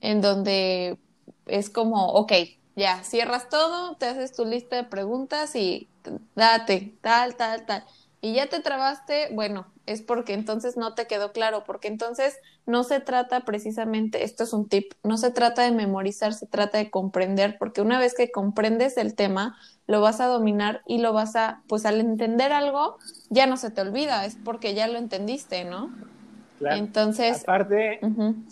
[0.00, 0.98] en donde
[1.46, 2.32] es como, ok,
[2.76, 5.88] ya, cierras todo, te haces tu lista de preguntas y
[6.34, 7.84] date, tal, tal, tal.
[8.20, 12.82] Y ya te trabaste, bueno, es porque entonces no te quedó claro, porque entonces no
[12.82, 16.90] se trata precisamente, esto es un tip, no se trata de memorizar, se trata de
[16.90, 21.36] comprender, porque una vez que comprendes el tema, lo vas a dominar y lo vas
[21.36, 22.98] a, pues al entender algo,
[23.30, 25.94] ya no se te olvida, es porque ya lo entendiste, ¿no?
[26.58, 26.76] Claro.
[26.76, 28.00] Entonces, aparte,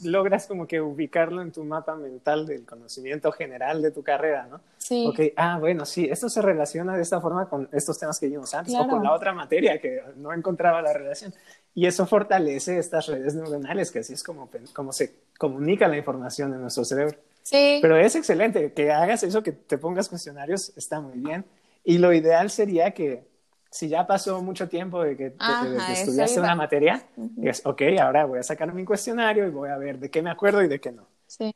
[0.02, 4.60] logras como que ubicarlo en tu mapa mental del conocimiento general de tu carrera, ¿no?
[4.78, 5.06] Sí.
[5.08, 8.52] Ok, ah, bueno, sí, esto se relaciona de esta forma con estos temas que vimos
[8.52, 11.32] antes o con la otra materia que no encontraba la relación.
[11.74, 16.52] Y eso fortalece estas redes neuronales, que así es como, como se comunica la información
[16.52, 17.16] en nuestro cerebro.
[17.42, 17.78] Sí.
[17.82, 21.44] Pero es excelente que hagas eso, que te pongas cuestionarios, está muy bien.
[21.84, 23.24] Y lo ideal sería que
[23.74, 25.34] si ya pasó mucho tiempo de que,
[25.90, 27.08] estudiaste una materia,
[27.42, 30.30] es, ok, ahora voy a sacar mi cuestionario y voy a ver de qué me
[30.30, 31.08] acuerdo y de qué no.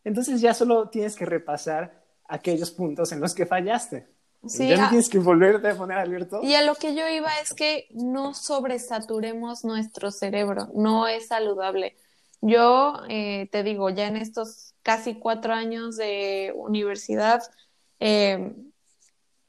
[0.03, 4.09] Entonces ya solo tienes que repasar aquellos puntos en los que fallaste.
[4.45, 4.89] Sí, ya no ah.
[4.89, 6.43] tienes que volverte a poner a leer todo.
[6.43, 11.95] Y a lo que yo iba es que no sobresaturemos nuestro cerebro, no es saludable.
[12.41, 17.43] Yo eh, te digo, ya en estos casi cuatro años de universidad,
[18.01, 18.57] eh,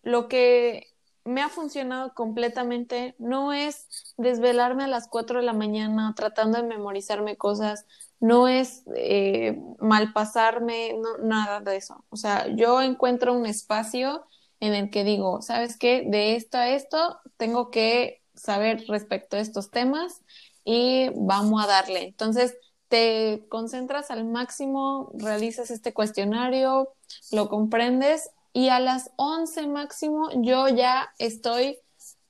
[0.04, 0.90] lo que
[1.26, 3.16] me ha funcionado completamente.
[3.20, 7.86] No es desvelarme a las 4 de la mañana tratando de memorizarme cosas,
[8.20, 12.06] no es eh, malpasarme, no, nada de eso.
[12.10, 14.26] O sea, yo encuentro un espacio
[14.60, 16.04] en el que digo, ¿sabes qué?
[16.06, 20.22] De esto a esto tengo que saber respecto a estos temas
[20.64, 22.04] y vamos a darle.
[22.04, 22.58] Entonces,
[22.90, 26.94] te concentras al máximo, realizas este cuestionario,
[27.32, 31.80] lo comprendes y a las 11 máximo yo ya estoy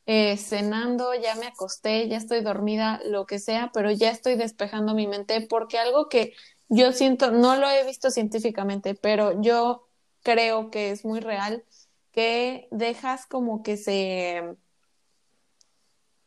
[0.05, 4.95] eh, cenando, ya me acosté, ya estoy dormida, lo que sea, pero ya estoy despejando
[4.95, 6.33] mi mente porque algo que
[6.67, 9.87] yo siento, no lo he visto científicamente, pero yo
[10.23, 11.63] creo que es muy real,
[12.11, 14.55] que dejas como que se,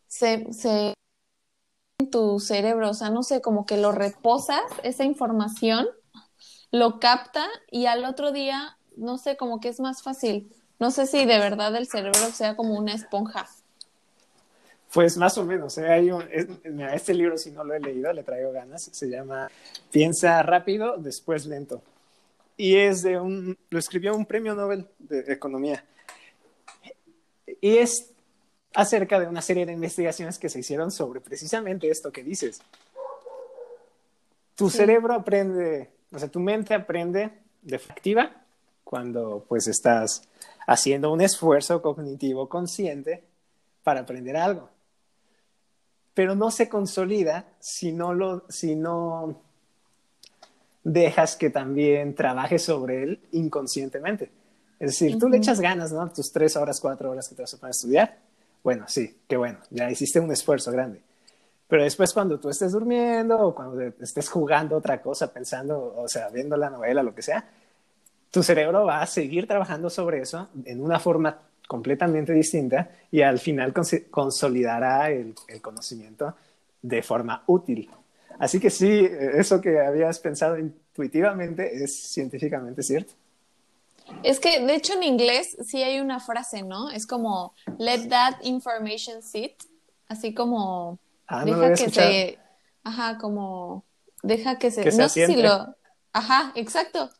[0.07, 0.94] se, se
[1.98, 5.88] en tu cerebro, o sea, no sé, como que lo reposas, esa información,
[6.70, 10.50] lo capta y al otro día no sé, como que es más fácil.
[10.78, 13.48] No sé si de verdad el cerebro sea como una esponja.
[14.92, 15.78] Pues más o menos.
[15.78, 15.87] ¿eh?
[15.87, 16.24] Hay un,
[16.92, 18.90] este libro, si no lo he leído, le traigo ganas.
[18.92, 19.50] Se llama
[19.90, 21.83] Piensa rápido, después lento.
[22.57, 25.85] Y es de un, lo escribió un premio Nobel de Economía.
[27.61, 28.11] Y es
[28.74, 32.61] acerca de una serie de investigaciones que se hicieron sobre precisamente esto que dices.
[34.57, 37.31] Tu cerebro aprende, o sea, tu mente aprende
[37.62, 38.41] de activa
[38.92, 40.28] cuando pues estás
[40.66, 43.24] haciendo un esfuerzo cognitivo consciente
[43.83, 44.68] para aprender algo.
[46.12, 49.40] Pero no se consolida si no, lo, si no
[50.85, 54.31] dejas que también trabaje sobre él inconscientemente.
[54.78, 56.07] Es decir, tú le echas ganas, ¿no?
[56.12, 58.18] Tus tres horas, cuatro horas que te vas a poner a estudiar.
[58.62, 61.00] Bueno, sí, qué bueno, ya hiciste un esfuerzo grande.
[61.66, 66.28] Pero después cuando tú estés durmiendo o cuando estés jugando otra cosa, pensando, o sea,
[66.28, 67.48] viendo la novela, lo que sea,
[68.32, 73.38] tu cerebro va a seguir trabajando sobre eso en una forma completamente distinta y al
[73.38, 73.72] final
[74.10, 76.34] consolidará el, conocimiento
[76.80, 77.88] de forma útil.
[78.38, 83.12] Así que sí, eso que habías pensado intuitivamente es científicamente cierto.
[84.22, 86.90] Es que, de hecho, en inglés sí hay una frase, ¿no?
[86.90, 89.62] Es como, let that information sit,
[90.08, 92.08] así como, Ah, deja que escuchado.
[92.10, 92.38] se,
[92.82, 93.84] ajá, como,
[94.22, 95.76] deja que se, Que se no sé si lo,
[96.12, 97.10] ajá, exacto,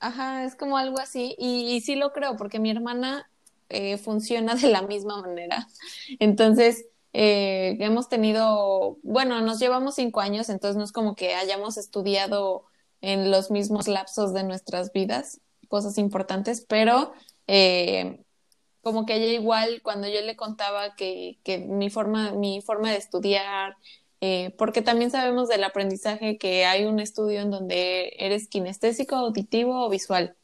[0.00, 3.30] ajá, es como algo así, y, sí lo creo, porque mi hermana
[3.68, 5.68] eh, funciona de la misma manera,
[6.18, 11.76] entonces, eh, hemos tenido, bueno, nos llevamos cinco años, entonces no es como que hayamos
[11.76, 12.64] estudiado
[13.00, 17.12] en los mismos lapsos de nuestras vidas cosas importantes, pero
[17.46, 18.20] eh,
[18.82, 22.98] como que ella igual cuando yo le contaba que, que mi forma, mi forma de
[22.98, 23.76] estudiar,
[24.20, 29.84] eh, porque también sabemos del aprendizaje que hay un estudio en donde eres kinestésico, auditivo
[29.86, 30.36] o visual.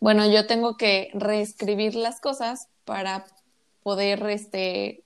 [0.00, 3.24] Bueno, yo tengo que reescribir las cosas para
[3.82, 5.02] poder, este,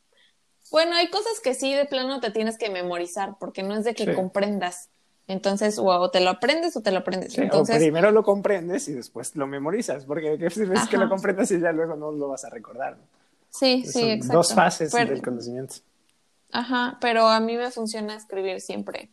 [0.72, 3.94] bueno, hay cosas que sí de plano te tienes que memorizar, porque no es de
[3.94, 4.14] que Sí.
[4.14, 4.88] comprendas.
[5.28, 7.34] Entonces, o, te lo aprendes o te lo aprendes.
[7.34, 10.96] Sí, Entonces, o primero lo comprendes y después lo memorizas, porque ¿de qué sirve que
[10.96, 12.96] lo comprendas y ya luego no lo vas a recordar?
[13.50, 14.36] sí, sí, Son exacto.
[14.38, 15.76] dos fases Pero- del conocimiento.
[16.52, 19.10] Ajá, pero a mí me funciona escribir siempre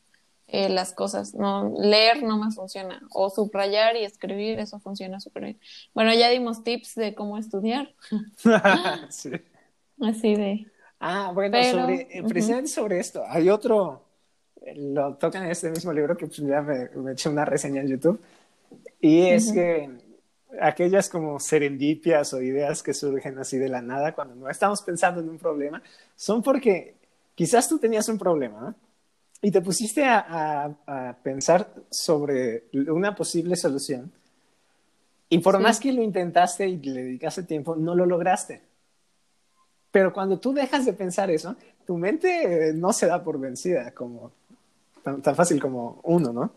[0.48, 1.34] eh, las cosas.
[1.36, 3.02] No, leer no me funciona.
[3.12, 5.60] O subrayar y escribir, eso funciona súper bien.
[5.94, 7.94] Bueno, ya dimos tips de cómo estudiar.
[9.10, 9.32] Sí.
[10.02, 10.66] Así de.
[11.00, 12.28] Ah, bueno, Pero, sobre, eh, ujú.
[12.28, 14.04] precisamente sobre esto, hay otro,
[14.62, 17.82] eh, lo tocan en este mismo libro que pues, ya me, me eché una reseña
[17.82, 18.22] en YouTube,
[19.02, 19.90] y es que
[20.62, 25.22] aquellas como serendipias o ideas que surgen así de la nada cuando no estamos pensando
[25.22, 25.84] en un problema,
[26.16, 26.96] son porque
[27.36, 28.76] quizás tú tenías un problema, ¿no?
[29.42, 30.20] Y te pusiste a,
[30.88, 34.12] a- a pensar sobre una posible solución,
[35.30, 35.64] y por Sí.
[35.64, 38.62] más que lo intentaste y le dedicaste tiempo, no lo lograste.
[39.92, 43.92] Pero cuando tú dejas de pensar eso, tu mente eh, no se da por vencida
[43.92, 44.32] como
[45.04, 46.52] tan, tan fácil como uno, ¿no?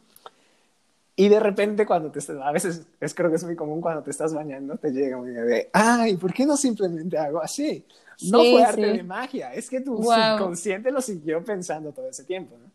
[1.18, 4.02] Y de repente cuando te estás, a veces es creo que es muy común cuando
[4.04, 7.84] te estás bañando, te llega una idea de, ay, ¿por qué no simplemente hago así?
[8.20, 8.92] No Sí, fue arte sí.
[8.92, 12.70] de magia, es que tu subconsciente lo siguió pensando todo ese tiempo, ¿no?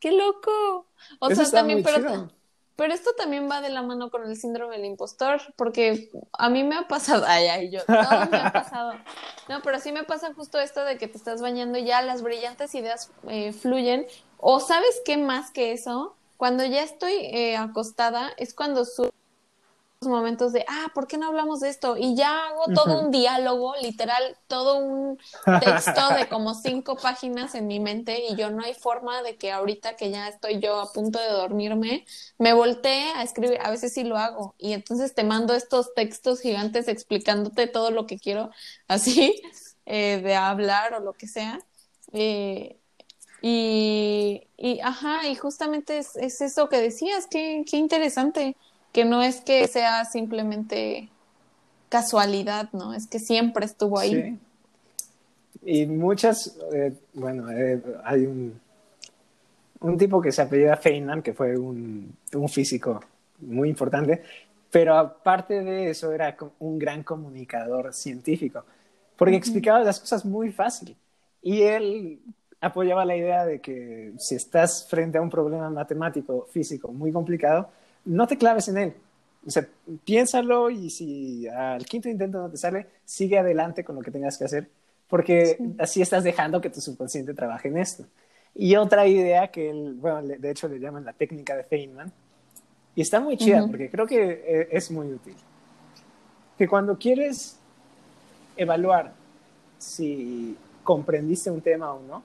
[0.00, 0.88] ¡Qué loco!
[1.20, 2.30] O Eso sea, también, pero, chido.
[2.76, 6.64] pero esto también va de la mano con el síndrome del impostor, porque a mí
[6.64, 9.04] me ha pasado, ay, ay, yo, todo me ha pasado.
[9.48, 12.22] No, pero sí me pasa justo esto de que te estás bañando y ya las
[12.22, 14.06] brillantes ideas eh, fluyen.
[14.38, 19.14] O sabes qué más que eso, cuando ya estoy eh, acostada, es cuando surgen
[20.00, 21.96] los momentos de, ah, ¿por qué no hablamos de esto?
[21.96, 25.18] Y ya hago todo un diálogo, literal, todo un
[25.60, 29.52] texto de como cinco páginas en mi mente y yo no hay forma de que
[29.52, 32.06] ahorita que ya estoy yo a punto de dormirme,
[32.38, 36.40] me voltee a escribir, a veces sí lo hago y entonces te mando estos textos
[36.40, 38.50] gigantes explicándote todo lo que quiero
[38.88, 39.40] así
[39.86, 41.60] eh, de hablar o lo que sea.
[42.12, 42.81] Eh,
[43.42, 48.56] y, y, ajá, y justamente es, es eso que decías, qué, qué interesante,
[48.92, 51.08] que no es que sea simplemente
[51.88, 52.94] casualidad, ¿no?
[52.94, 54.22] Es que siempre estuvo ahí.
[54.22, 54.38] Sí.
[55.64, 58.60] Y muchas, eh, bueno, eh, hay un,
[59.80, 63.00] un tipo que se apellida Feynman, que fue un, un físico
[63.40, 64.22] muy importante,
[64.70, 68.64] pero aparte de eso era un gran comunicador científico,
[69.16, 70.96] porque explicaba las cosas muy fácil.
[71.42, 72.20] Y él
[72.62, 77.68] apoyaba la idea de que si estás frente a un problema matemático, físico muy complicado,
[78.04, 78.94] no te claves en él.
[79.44, 79.66] O sea,
[80.04, 84.38] piénsalo y si al quinto intento no te sale, sigue adelante con lo que tengas
[84.38, 84.68] que hacer,
[85.08, 85.74] porque Sí.
[85.78, 88.04] así estás dejando que tu subconsciente trabaje en esto.
[88.54, 92.12] Y otra idea que él, bueno, de hecho le llaman la técnica de Feynman,
[92.94, 93.70] y está muy chida Ujú.
[93.72, 95.34] porque creo que eh, es muy útil.
[96.56, 97.58] Que cuando quieres
[98.56, 99.14] evaluar
[99.78, 102.22] si comprendiste un tema o no,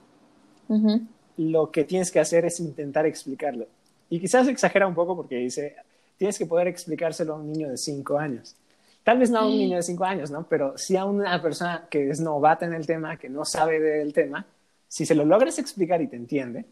[1.38, 3.68] Lo que tienes que hacer es intentar explicarlo.
[4.10, 5.76] Y quizás exagera un poco porque dice,
[6.18, 8.56] tienes que poder explicárselo a un niño de 5 años.
[9.04, 10.46] Tal vez no a un niño de 5 años, ¿no?
[10.50, 14.14] Pero sí a una persona que es novata en el tema, que no sabe del
[14.14, 14.46] tema,
[14.88, 16.66] si se lo logras explicar y te entiende,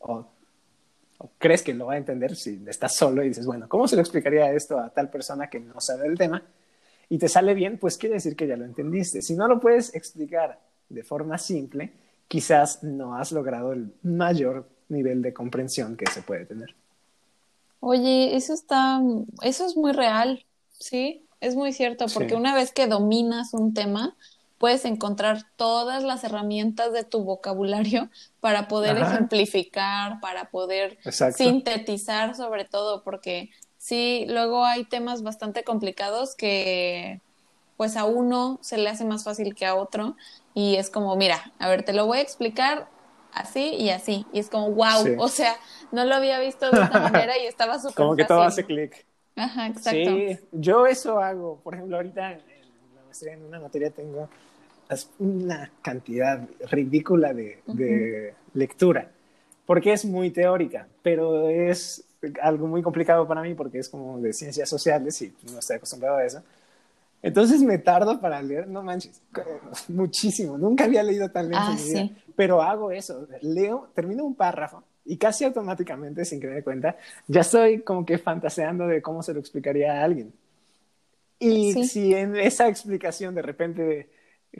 [0.00, 0.24] o,
[1.18, 3.96] o crees que lo va a entender si estás solo y dices, bueno, ¿cómo se
[3.96, 6.42] lo explicaría esto a tal persona que no sabe del tema?
[7.08, 9.22] Y te sale bien, pues quiere decir que ya lo entendiste.
[9.22, 10.58] Si no lo puedes explicar
[10.88, 11.92] de forma simple,
[12.28, 16.74] quizás no has logrado el mayor nivel de comprensión que se puede tener.
[17.80, 19.00] Oye, eso está,
[19.42, 20.44] eso es muy real,
[20.78, 21.24] ¿sí?
[21.40, 22.34] Es muy cierto, porque Sí.
[22.34, 24.16] una vez que dominas un tema,
[24.58, 28.10] puedes encontrar todas las herramientas de tu vocabulario
[28.40, 29.14] para poder Ajá.
[29.14, 31.38] ejemplificar, para poder Exacto.
[31.42, 37.20] sintetizar sobre todo, porque sí, luego hay temas bastante complicados que
[37.76, 40.16] pues a uno se le hace más fácil que a otro
[40.54, 42.88] y es como, mira, a ver, te lo voy a explicar
[43.32, 44.26] así y así.
[44.32, 45.14] Y es como, wow, Sí.
[45.18, 45.56] o sea,
[45.92, 49.04] no lo había visto de esta manera y estaba súper Como que todo hace clic.
[49.36, 49.90] Ajá, exacto.
[49.90, 51.60] Sí, yo eso hago.
[51.62, 52.38] Por ejemplo, ahorita en
[52.96, 54.28] la maestría en una materia tengo
[55.18, 59.10] una cantidad ridícula de, de lectura,
[59.66, 62.04] porque es muy teórica, pero es
[62.42, 66.16] algo muy complicado para mí porque es como de ciencias sociales y no estoy acostumbrado
[66.16, 66.42] a eso.
[67.22, 69.20] Entonces me tardo para leer, no manches,
[69.88, 70.56] muchísimo.
[70.56, 72.16] Nunca había leído tan lento Ah, en mi vida, sí.
[72.36, 73.26] pero hago eso.
[73.42, 76.96] Leo, termino un párrafo y casi automáticamente, sin que me dé cuenta,
[77.26, 80.32] ya estoy como que fantaseando de cómo se lo explicaría a alguien.
[81.40, 81.84] Y Sí.
[81.86, 84.10] si en esa explicación de repente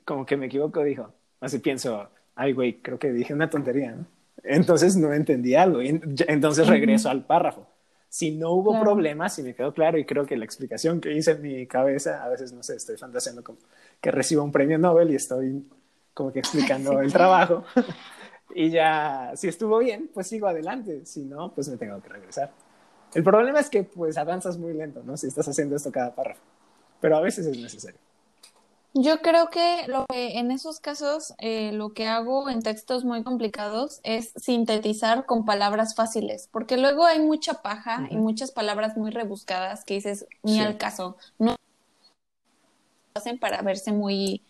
[0.05, 4.07] como que me equivoco, dijo, así pienso, ay güey, creo que dije una tontería, ¿no?
[4.45, 5.89] Entonces no entendí algo y
[6.29, 7.68] entonces regreso al párrafo.
[8.09, 8.91] Si no hubo Claro.
[8.95, 12.25] problemas, si me quedó claro y creo que la explicación que hice en mi cabeza,
[12.25, 13.59] a veces no sé, estoy fantaseando como
[14.01, 15.65] que recibo un premio Nobel y estoy
[16.15, 17.65] como que explicando el trabajo.
[18.55, 21.05] y ya, si estuvo bien, pues sigo adelante.
[21.07, 22.53] Si no, pues me tengo que regresar.
[23.15, 25.17] El problema es que pues avanzas muy lento, ¿no?
[25.17, 26.43] Si estás haciendo esto cada párrafo.
[27.01, 28.01] Pero a veces es necesario.
[28.95, 33.23] Yo creo que lo que en esos casos eh, lo que hago en textos muy
[33.23, 39.11] complicados es sintetizar con palabras fáciles, porque luego hay mucha paja y muchas palabras muy
[39.11, 40.61] rebuscadas que dices ni Sí.
[40.61, 41.55] al caso, no
[43.15, 44.43] hacen para verse muy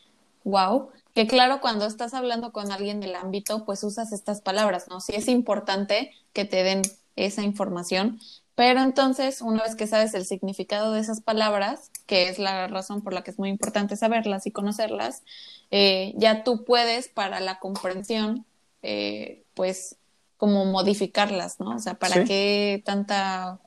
[0.44, 5.00] wow, que claro, cuando estás hablando con alguien del ámbito, pues usas estas palabras, ¿no?
[5.00, 6.82] Sí es importante que te den
[7.16, 8.20] esa información,
[8.58, 13.02] pero entonces, una vez que sabes el significado de esas palabras, que es la razón
[13.02, 15.22] por la que es muy importante saberlas y conocerlas,
[15.70, 18.44] eh, ya tú puedes para la comprensión,
[18.82, 19.94] eh, pues,
[20.38, 21.76] como modificarlas, ¿no?
[21.76, 22.24] O sea, ¿para Sí.
[22.24, 23.60] qué tanta,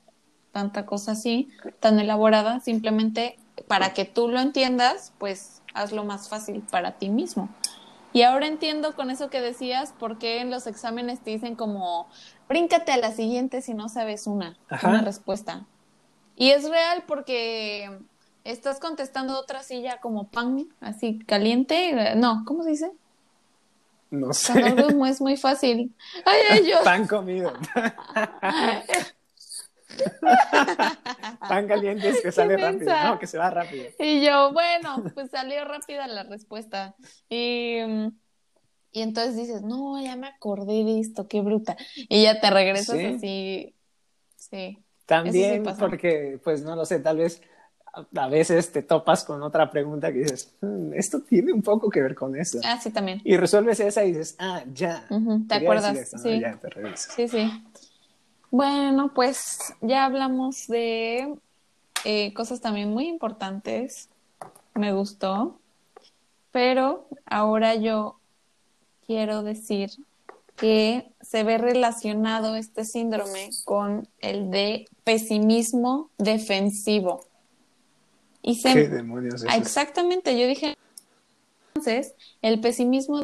[0.52, 1.48] tanta cosa así,
[1.80, 2.60] tan elaborada?
[2.60, 3.38] Simplemente
[3.68, 7.48] para que tú lo entiendas, pues, hazlo más fácil para ti mismo.
[8.14, 12.08] Y ahora entiendo con eso que decías por qué en los exámenes te dicen como,
[12.48, 14.88] bríncate a la siguiente si no sabes una, Ajá.
[14.88, 15.66] una respuesta.
[16.36, 17.90] Y es real porque
[18.44, 22.14] estás contestando otra silla como pan, así caliente.
[22.16, 22.92] No, ¿cómo se dice?
[24.10, 24.52] No sé.
[24.52, 25.94] Cuando es muy, fácil.
[26.24, 26.76] Ay, ay, yo.
[26.84, 27.52] Pan comido.
[31.48, 32.92] Pan caliente es que sale rápido.
[33.04, 33.86] No, que se va rápido.
[33.98, 36.94] Y yo, bueno, pues salió rápida la respuesta.
[37.28, 38.08] Y, mm,
[38.92, 41.76] y entonces dices, no, ya me acordé de esto, qué bruta.
[42.08, 43.04] Y ya te regresas Sí.
[43.06, 43.74] así.
[44.36, 44.78] Sí.
[45.06, 47.42] También porque, pues no lo sé, tal vez
[48.14, 52.00] a- veces te topas con otra pregunta que dices, "Hmm, esto tiene un poco que
[52.00, 52.58] ver con esto.
[52.64, 53.20] Ah, sí, también.
[53.24, 55.06] Y resuelves esa y dices, ah, ya.
[55.48, 56.10] ¿te acuerdas?
[56.22, 56.40] Sí.
[56.40, 57.14] Ya te regresas.
[57.14, 57.50] Sí, sí.
[58.50, 61.34] Bueno, pues ya hablamos de
[62.04, 64.08] eh, cosas también muy importantes.
[64.74, 65.58] Me gustó.
[66.50, 68.18] Pero ahora yo
[69.12, 69.90] quiero decir
[70.56, 77.26] que se ve relacionado este síndrome con el de pesimismo defensivo.
[78.42, 79.56] Y se, ¿Qué demonios es Ah?
[79.56, 80.76] Exactamente, yo dije
[81.74, 83.22] entonces, el pesimismo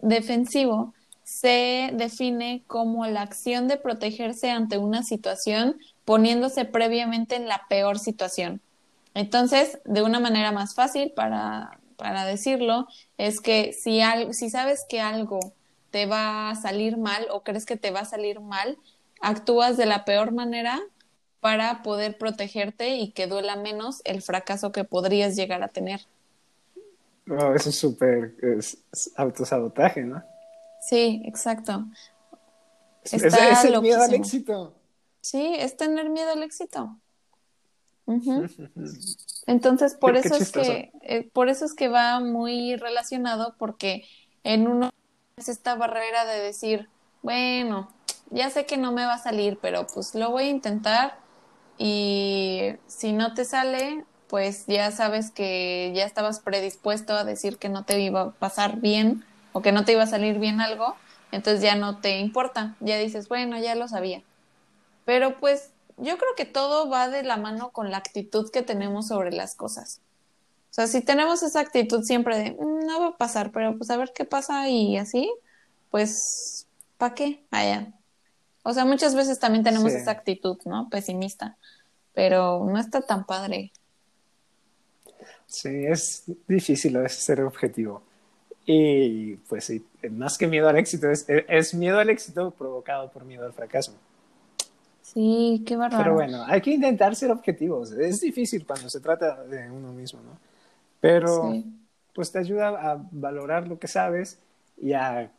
[0.00, 7.62] defensivo se define como la acción de protegerse ante una situación poniéndose previamente en la
[7.68, 8.60] peor situación.
[9.14, 12.86] Entonces, de una manera más fácil para, para decirlo,
[13.18, 15.40] es que si, al- si sabes que algo
[15.90, 18.78] te va a salir mal o crees que te va a salir mal,
[19.20, 20.80] actúas de la peor manera
[21.40, 26.00] para poder protegerte y que duela menos el fracaso que podrías llegar a tener.
[27.26, 30.22] Eso es súper es- es autosabotaje, ¿no?
[30.80, 31.84] Sí, exacto.
[33.02, 34.74] Es, Está es el miedo al éxito.
[35.20, 36.98] Sí, es tener miedo al éxito.
[39.46, 43.56] Entonces, por Qué- qué eso es que, eh, por eso es que va muy relacionado,
[43.58, 44.06] porque
[44.42, 44.90] en uno
[45.36, 46.90] es esta barrera de decir,
[47.22, 51.20] bueno, ya sé que no me va a salir, pero pues lo voy a intentar
[51.76, 57.68] y si no te sale, pues ya sabes que ya estabas predispuesto a decir que
[57.68, 61.02] no te iba a pasar bien o que no te iba a salir bien algo,
[61.30, 64.24] entonces ya no te importa, ya dices, bueno, ya lo sabía.
[65.04, 69.08] Pero pues yo creo que todo va de la mano con la actitud que tenemos
[69.08, 70.00] sobre las cosas.
[70.70, 73.90] O sea, si tenemos esa actitud siempre de, "Mm, no va a pasar, pero pues
[73.90, 75.32] a ver qué pasa y así,
[75.90, 76.66] pues,
[76.98, 77.44] ¿para qué?
[77.50, 77.92] Allá.
[78.64, 79.98] O sea, muchas veces también tenemos Sí.
[79.98, 80.88] esa actitud, ¿no?
[80.90, 81.56] Pesimista,
[82.12, 83.72] pero no está tan padre.
[85.46, 88.02] Sí, es difícil a veces ser objetivo.
[88.66, 93.24] Y pues sí, más que miedo al éxito, es, es miedo al éxito provocado por
[93.24, 93.92] miedo al fracaso.
[95.14, 96.02] Sí, qué bárbaro.
[96.02, 97.92] Pero bueno, hay que intentar ser objetivos.
[97.92, 100.38] Es difícil cuando se trata de uno mismo, ¿no?
[101.00, 101.64] Pero Sí.
[102.12, 104.38] pues te ayuda a valorar lo que sabes
[104.76, 105.30] y a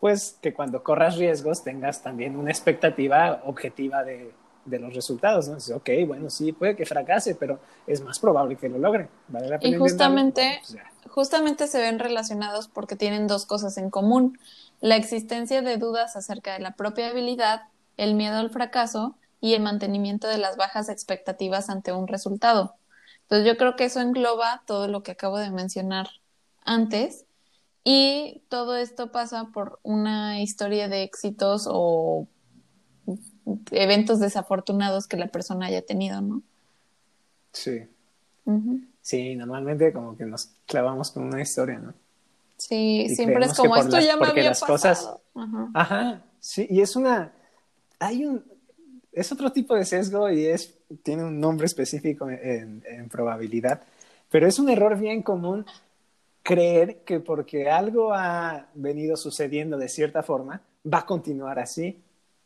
[0.00, 4.32] pues que cuando corras riesgos tengas también una expectativa objetiva de
[4.64, 5.56] de los resultados, ¿no?
[5.56, 9.08] Dices, ok, bueno, sí, puede que fracase, pero es más probable que lo logre.
[9.28, 10.76] ¿Vale la pena y justamente, pues
[11.08, 14.38] justamente se ven relacionados porque tienen dos cosas en común.
[14.80, 17.62] La existencia de dudas acerca de la propia habilidad,
[17.96, 22.76] el miedo al fracaso y el mantenimiento de las bajas expectativas ante un resultado.
[23.22, 26.08] Entonces yo creo que eso engloba todo lo que acabo de mencionar
[26.64, 27.26] antes
[27.84, 32.28] y todo esto pasa por una historia de éxitos o
[33.72, 36.42] eventos desafortunados que la persona haya tenido, ¿no?
[37.52, 37.82] Sí.
[39.00, 41.94] Sí, normalmente como que nos clavamos con una historia, ¿no?
[42.56, 45.20] Sí, siempre es como esto ya me había las pasado.
[45.34, 45.72] Cosas...
[45.74, 46.22] Ajá.
[46.38, 47.32] sí, y es una,
[48.02, 48.44] hay un,
[49.12, 53.82] es otro tipo de sesgo y es, tiene un nombre específico en, en probabilidad,
[54.30, 55.64] pero es un error bien común
[56.42, 62.02] creer que porque algo ha venido sucediendo de cierta forma, va a continuar así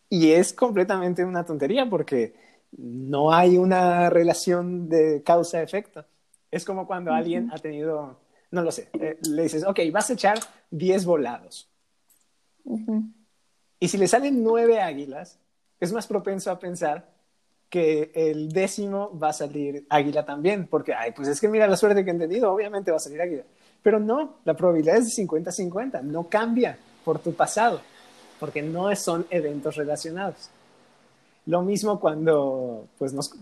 [0.09, 2.35] y es completamente una tontería porque
[2.77, 6.05] no hay una relación de causa-efecto.
[6.51, 8.19] Es como cuando alguien ha tenido,
[8.51, 10.39] no lo sé, eh, le dices, ok, vas a echar
[10.71, 11.69] 10 volados.
[13.79, 15.39] Y si le salen 9 águilas,
[15.81, 17.09] es más propenso a pensar
[17.69, 21.77] que el décimo va a salir águila también, porque, ay, pues es que mira la
[21.77, 23.43] suerte que he entendido, obviamente va a salir águila.
[23.83, 27.81] Pero no, la probabilidad es de 50-50, no cambia por tu pasado
[28.39, 30.51] porque no son eventos relacionados.
[31.47, 33.33] Lo mismo cuando pues, nos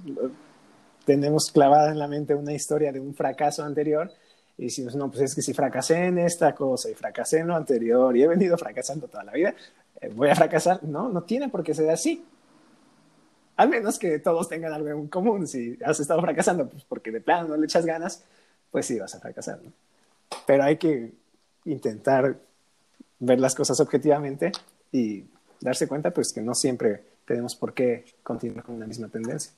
[1.04, 4.10] tenemos clavada en la mente una historia de un fracaso anterior
[4.56, 7.56] y decimos, no, pues es que si fracasé en esta cosa y fracasé en lo
[7.56, 9.54] anterior y he venido fracasando toda la vida,
[10.14, 10.82] voy a fracasar.
[10.84, 12.24] No, no tiene por qué ser así.
[13.56, 15.46] Al menos que todos tengan algo en común.
[15.46, 18.24] Si has estado fracasando pues porque de plano no le echas ganas,
[18.70, 19.60] pues sí vas a fracasar.
[19.62, 19.72] ¿no?
[20.46, 21.12] Pero hay que
[21.64, 22.36] intentar
[23.18, 24.52] ver las cosas objetivamente
[24.92, 25.24] y
[25.60, 29.52] darse cuenta pues que no siempre tenemos por qué continuar con la misma tendencia.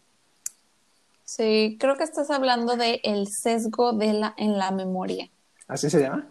[1.25, 5.29] Sí, creo que estás hablando de el sesgo de la, en la memoria.
[5.67, 6.29] ¿Así se llama?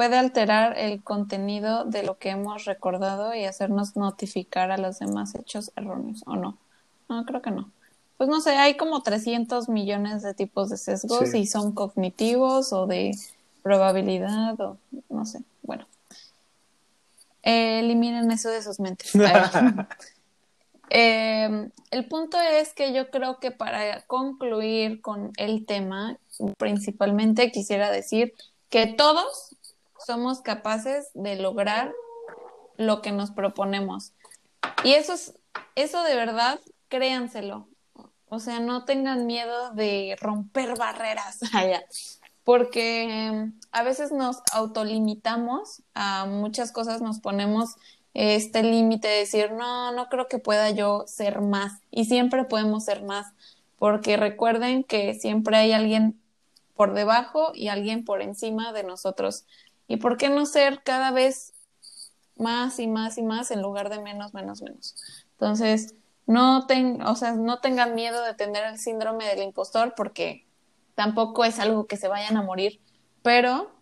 [0.00, 5.34] Puede alterar el contenido de lo que hemos recordado y hacernos notificar a los demás
[5.34, 6.56] hechos erróneos, ¿o no?
[7.10, 7.70] No, creo que no.
[8.16, 12.86] Pues no sé, hay como 300 millones de tipos de sesgos y son cognitivos o
[12.86, 13.10] de
[13.62, 14.78] probabilidad o
[15.10, 15.42] no sé.
[15.60, 15.86] Bueno,
[17.42, 19.12] eliminen eso de sus mentes.
[20.92, 26.16] Em, el punto es que yo creo que para concluir con el tema,
[26.56, 28.34] principalmente quisiera decir
[28.70, 29.56] que todos
[30.06, 31.92] somos capaces de lograr
[32.76, 34.12] lo que nos proponemos.
[34.84, 35.34] Y eso es,
[35.74, 37.68] eso de verdad, créanselo.
[38.28, 41.84] O sea, no tengan miedo de romper barreras allá
[42.50, 47.76] porque em, a veces nos autolimitamos a muchas cosas, nos ponemos
[48.12, 51.80] este límite de decir, no, no creo que pueda yo ser más.
[51.90, 53.32] Y siempre podemos ser más,
[53.78, 56.18] porque recuerden que siempre hay alguien
[56.74, 59.44] por debajo y alguien por encima de nosotros.
[59.90, 61.52] ¿Y por qué no ser cada vez
[62.36, 64.94] más y más y más en lugar de menos, menos, menos?
[65.32, 65.96] Entonces,
[66.28, 70.46] no, ten, o sea, no tengan miedo de tener el síndrome del impostor porque
[70.94, 72.80] tampoco es algo que se vayan a morir,
[73.22, 73.72] pero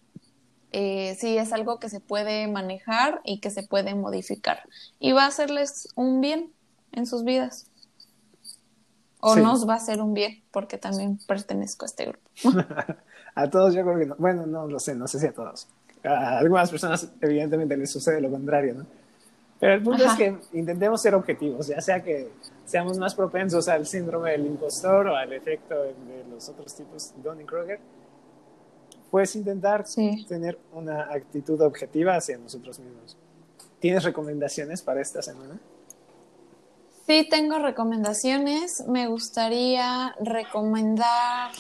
[0.73, 4.63] eh, sí es algo que se puede manejar y que se puede modificar.
[4.99, 6.55] Y va a hacerles un bien
[6.93, 7.71] en sus vidas.
[9.21, 12.25] O nos va a hacer un bien, porque también pertenezco a este grupo.
[13.35, 14.17] a todos yo creo que no.
[14.17, 15.69] Bueno, no lo sé, no sé si a todos.
[16.05, 18.87] A algunas personas evidentemente les sucede lo contrario, ¿no?
[19.61, 22.31] Pero el punto es que intentemos ser objetivos, ya sea que
[22.65, 27.81] seamos más propensos al síndrome del impostor o al efecto de los otros tipos Donning-Kruger,
[29.11, 29.85] puedes intentar
[30.29, 33.17] tener una actitud objetiva hacia nosotros mismos.
[33.81, 35.59] ¿Tienes recomendaciones para esta semana?
[37.07, 38.85] Sí, tengo recomendaciones.
[38.87, 41.51] Me gustaría recomendar...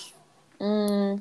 [0.61, 1.14] Mm,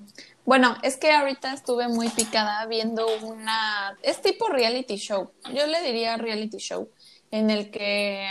[0.47, 3.97] bueno, es que ahorita estuve muy picada viendo una...
[4.01, 5.29] Es tipo reality show.
[5.53, 6.89] Yo le diría reality show,
[7.31, 8.25] en el que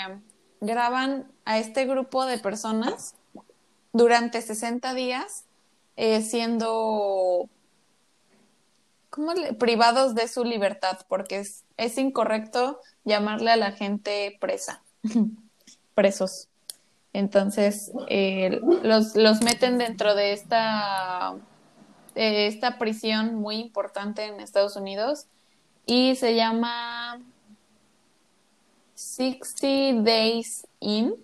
[0.62, 3.16] graban a este grupo de personas
[3.92, 5.44] durante 60 días
[5.96, 7.50] eh, siendo
[9.10, 14.82] ¿cómo privados de su libertad, porque es, es incorrecto llamarle a la gente presa,
[15.94, 16.48] presos.
[17.12, 21.36] Entonces, eh, los, los meten dentro de esta
[22.16, 25.26] esta prisión muy importante en Estados Unidos
[25.84, 27.20] y se llama
[28.94, 31.14] 60 Days In,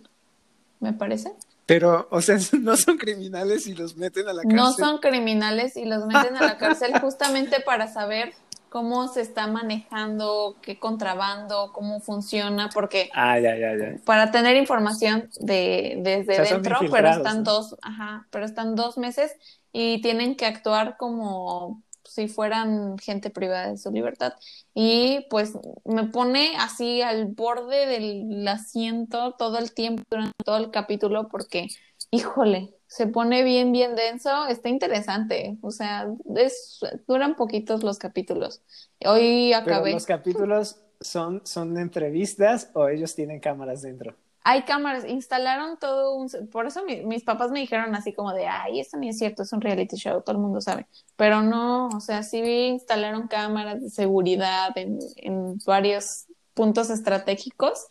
[0.80, 1.32] me parece.
[1.66, 4.56] Pero, o sea, no son criminales y los meten a la cárcel.
[4.56, 8.34] No son criminales y los meten a la cárcel justamente para saber
[8.68, 13.96] cómo se está manejando, qué contrabando, cómo funciona, porque ah, ya, ya, ya.
[14.04, 19.32] para tener información de desde dentro, pero están dos, ajá, pero están dos meses
[19.72, 24.34] y tienen que actuar como si fueran gente privada de su libertad.
[24.74, 25.54] Y pues
[25.84, 31.68] me pone así al borde del asiento todo el tiempo durante todo el capítulo porque,
[32.10, 35.56] híjole, se pone bien, bien denso, está interesante.
[35.62, 38.62] O sea, es, duran poquitos los capítulos.
[39.06, 39.84] Hoy acabé.
[39.84, 44.14] Pero los capítulos son, son entrevistas o ellos tienen cámaras dentro.
[44.44, 46.28] Hay cámaras, instalaron todo un...
[46.50, 49.52] Por eso mis papás me dijeron así como de, ay, esto ni es cierto, es
[49.52, 50.86] un reality show, todo el mundo sabe.
[51.16, 57.86] Pero no, o sea, sí instalaron cámaras de seguridad en, en varios puntos estratégicos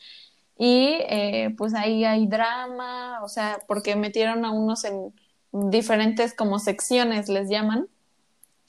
[0.57, 5.11] y eh, pues ahí hay drama, o sea, porque metieron a unos en
[5.51, 7.87] diferentes como secciones, les llaman,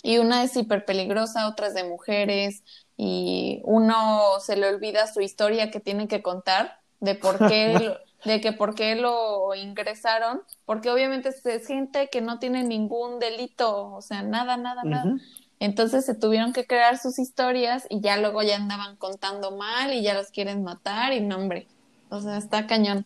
[0.02, 2.64] y una es hiper peligrosa, otra es de mujeres,
[2.96, 8.40] y uno se le olvida su historia que tiene que contar de por qué, de
[8.40, 14.00] que por qué lo ingresaron, porque obviamente es gente que no tiene ningún delito, o
[14.00, 15.16] sea, nada, nada, nada.
[15.58, 20.02] Entonces se tuvieron que crear sus historias y ya luego ya andaban contando mal y
[20.02, 21.66] ya los quieren matar y no, hombre.
[22.08, 23.04] O sea, está cañón.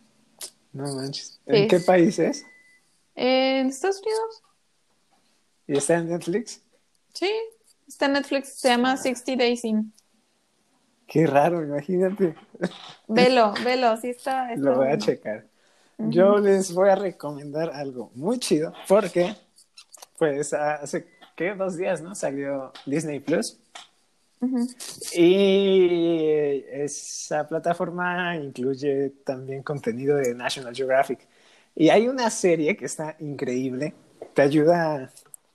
[0.73, 1.41] No manches.
[1.47, 2.45] ¿En qué país es?
[3.15, 4.43] En Estados Unidos.
[5.67, 6.61] ¿Y está en Netflix?
[7.15, 7.31] Sí,
[7.89, 8.61] está en Netflix.
[8.61, 9.93] Se llama 60 Days In.
[11.07, 12.35] Qué raro, imagínate.
[13.07, 14.55] Velo, velo, sí está.
[14.57, 15.47] Lo voy a checar.
[15.99, 19.35] Yo les voy a recomendar algo muy chido porque,
[20.19, 21.55] pues, hace, ¿qué?
[21.55, 22.15] Dos días, ¿no?
[22.15, 23.59] Salió Disney Plus.
[25.15, 31.27] Y esa plataforma incluye también contenido de National Geographic.
[31.75, 33.95] Y hay una serie que está increíble,
[34.35, 35.11] te ayuda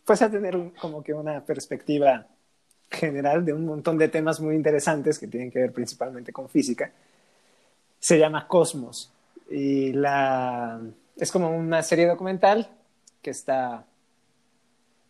[0.05, 2.27] pues a tener como que una perspectiva
[2.91, 6.91] general de un montón de temas muy interesantes que tienen que ver principalmente con física.
[7.99, 9.11] Se llama Cosmos
[9.49, 10.79] y la
[11.17, 12.67] es como una serie documental
[13.21, 13.85] que está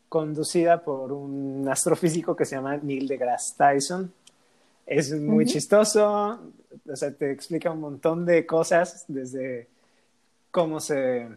[0.09, 4.13] conducida por un astrofísico que se llama Neil deGrasse Tyson.
[4.86, 6.39] Es muy chistoso,
[6.86, 9.67] o sea, te explica un montón de cosas, desde
[10.51, 11.27] cómo se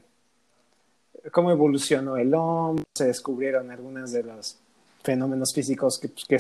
[1.31, 4.59] cómo evolucionó el hombre, se descubrieron algunos de los
[5.05, 6.39] fenómenos físicos que, pues, que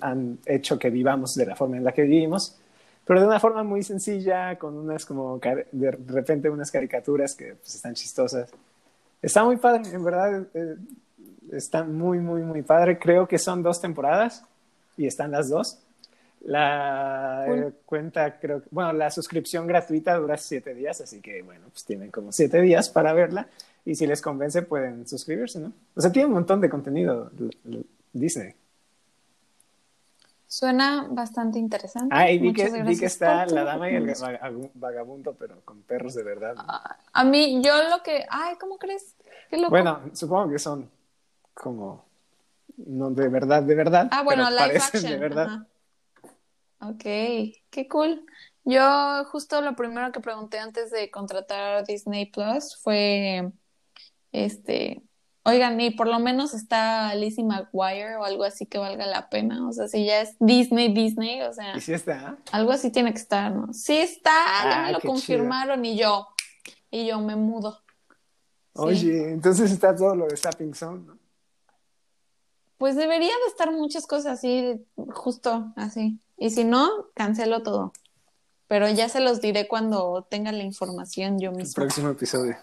[0.00, 2.56] han hecho que vivamos de la forma en la que vivimos,
[3.04, 7.74] pero de una forma muy sencilla, con unas como de repente unas caricaturas que pues,
[7.74, 8.48] están chistosas.
[9.20, 10.46] Está muy padre, en verdad.
[10.54, 10.76] Eh,
[11.52, 12.98] está muy, muy, muy padre.
[12.98, 14.44] Creo que son dos temporadas
[14.96, 15.78] y están las dos.
[16.44, 21.66] La eh, cuenta, creo que, bueno, la suscripción gratuita dura siete días, así que, bueno,
[21.70, 23.48] pues tienen como siete días para verla.
[23.84, 25.72] Y si les convence, pueden suscribirse, ¿no?
[25.94, 27.30] O sea, tiene un montón de contenido
[28.12, 28.54] Disney.
[30.46, 32.14] Suena bastante interesante.
[32.14, 34.14] Ah, y vi que, vi que está la dama y el
[34.74, 36.54] vagabundo, pero con perros de verdad.
[37.12, 38.26] A mí, yo lo que.
[38.28, 39.16] Ay, ¿cómo crees?
[39.48, 39.70] Qué loco.
[39.70, 40.90] Bueno, supongo que son
[41.54, 42.04] como
[42.76, 44.08] no de verdad, de verdad.
[44.10, 45.02] Ah, bueno, pero live action.
[45.02, 45.66] De verdad.
[46.80, 47.02] Ok,
[47.70, 48.26] qué cool.
[48.64, 53.50] Yo justo lo primero que pregunté antes de contratar Disney Plus fue,
[54.32, 55.02] este,
[55.44, 59.68] oigan, y por lo menos está Lizzie McGuire o algo así que valga la pena.
[59.68, 61.76] O sea, si ya es Disney, Disney, o sea.
[61.76, 62.38] ¿Y si está?
[62.52, 63.72] Algo así tiene que estar, ¿no?
[63.72, 64.30] Sí está,
[64.64, 66.28] ya me ah, lo confirmaron y yo,
[66.90, 67.78] y yo me mudo.
[68.74, 71.18] Oye, entonces está todo lo de Sapping Zone, ¿no?
[72.78, 76.18] Pues debería de estar muchas cosas así, justo así.
[76.36, 77.92] Y si no, cancelo todo.
[78.66, 81.68] Pero ya se los diré cuando tenga la información yo mismo.
[81.68, 82.56] El próximo episodio.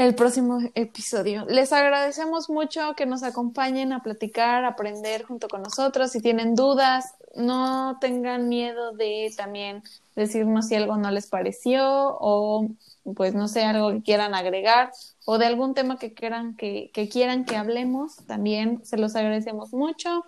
[0.00, 1.44] El próximo episodio.
[1.44, 6.10] Les agradecemos mucho que nos acompañen a platicar, a aprender junto con nosotros.
[6.10, 9.82] Si tienen dudas, no tengan miedo de también
[10.16, 12.66] decirnos si algo no les pareció o
[13.14, 14.90] pues no sé, algo que quieran agregar
[15.26, 20.24] o de algún tema que quieran que, quieran que hablemos, también se los agradecemos mucho.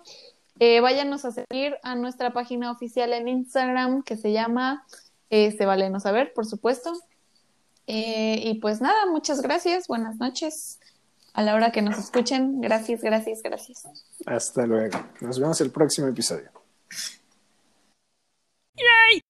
[0.59, 4.85] Eh, váyanos a seguir a nuestra página oficial en Instagram que se llama
[5.31, 6.93] eh, Se Vale No Saber, por supuesto.
[7.87, 10.79] Eh, y pues nada, muchas gracias, buenas noches.
[11.33, 13.83] A la hora que nos escuchen, gracias, gracias, gracias.
[14.25, 14.99] Hasta luego.
[15.21, 16.51] Nos vemos el próximo episodio.
[18.75, 19.22] ¡Yay!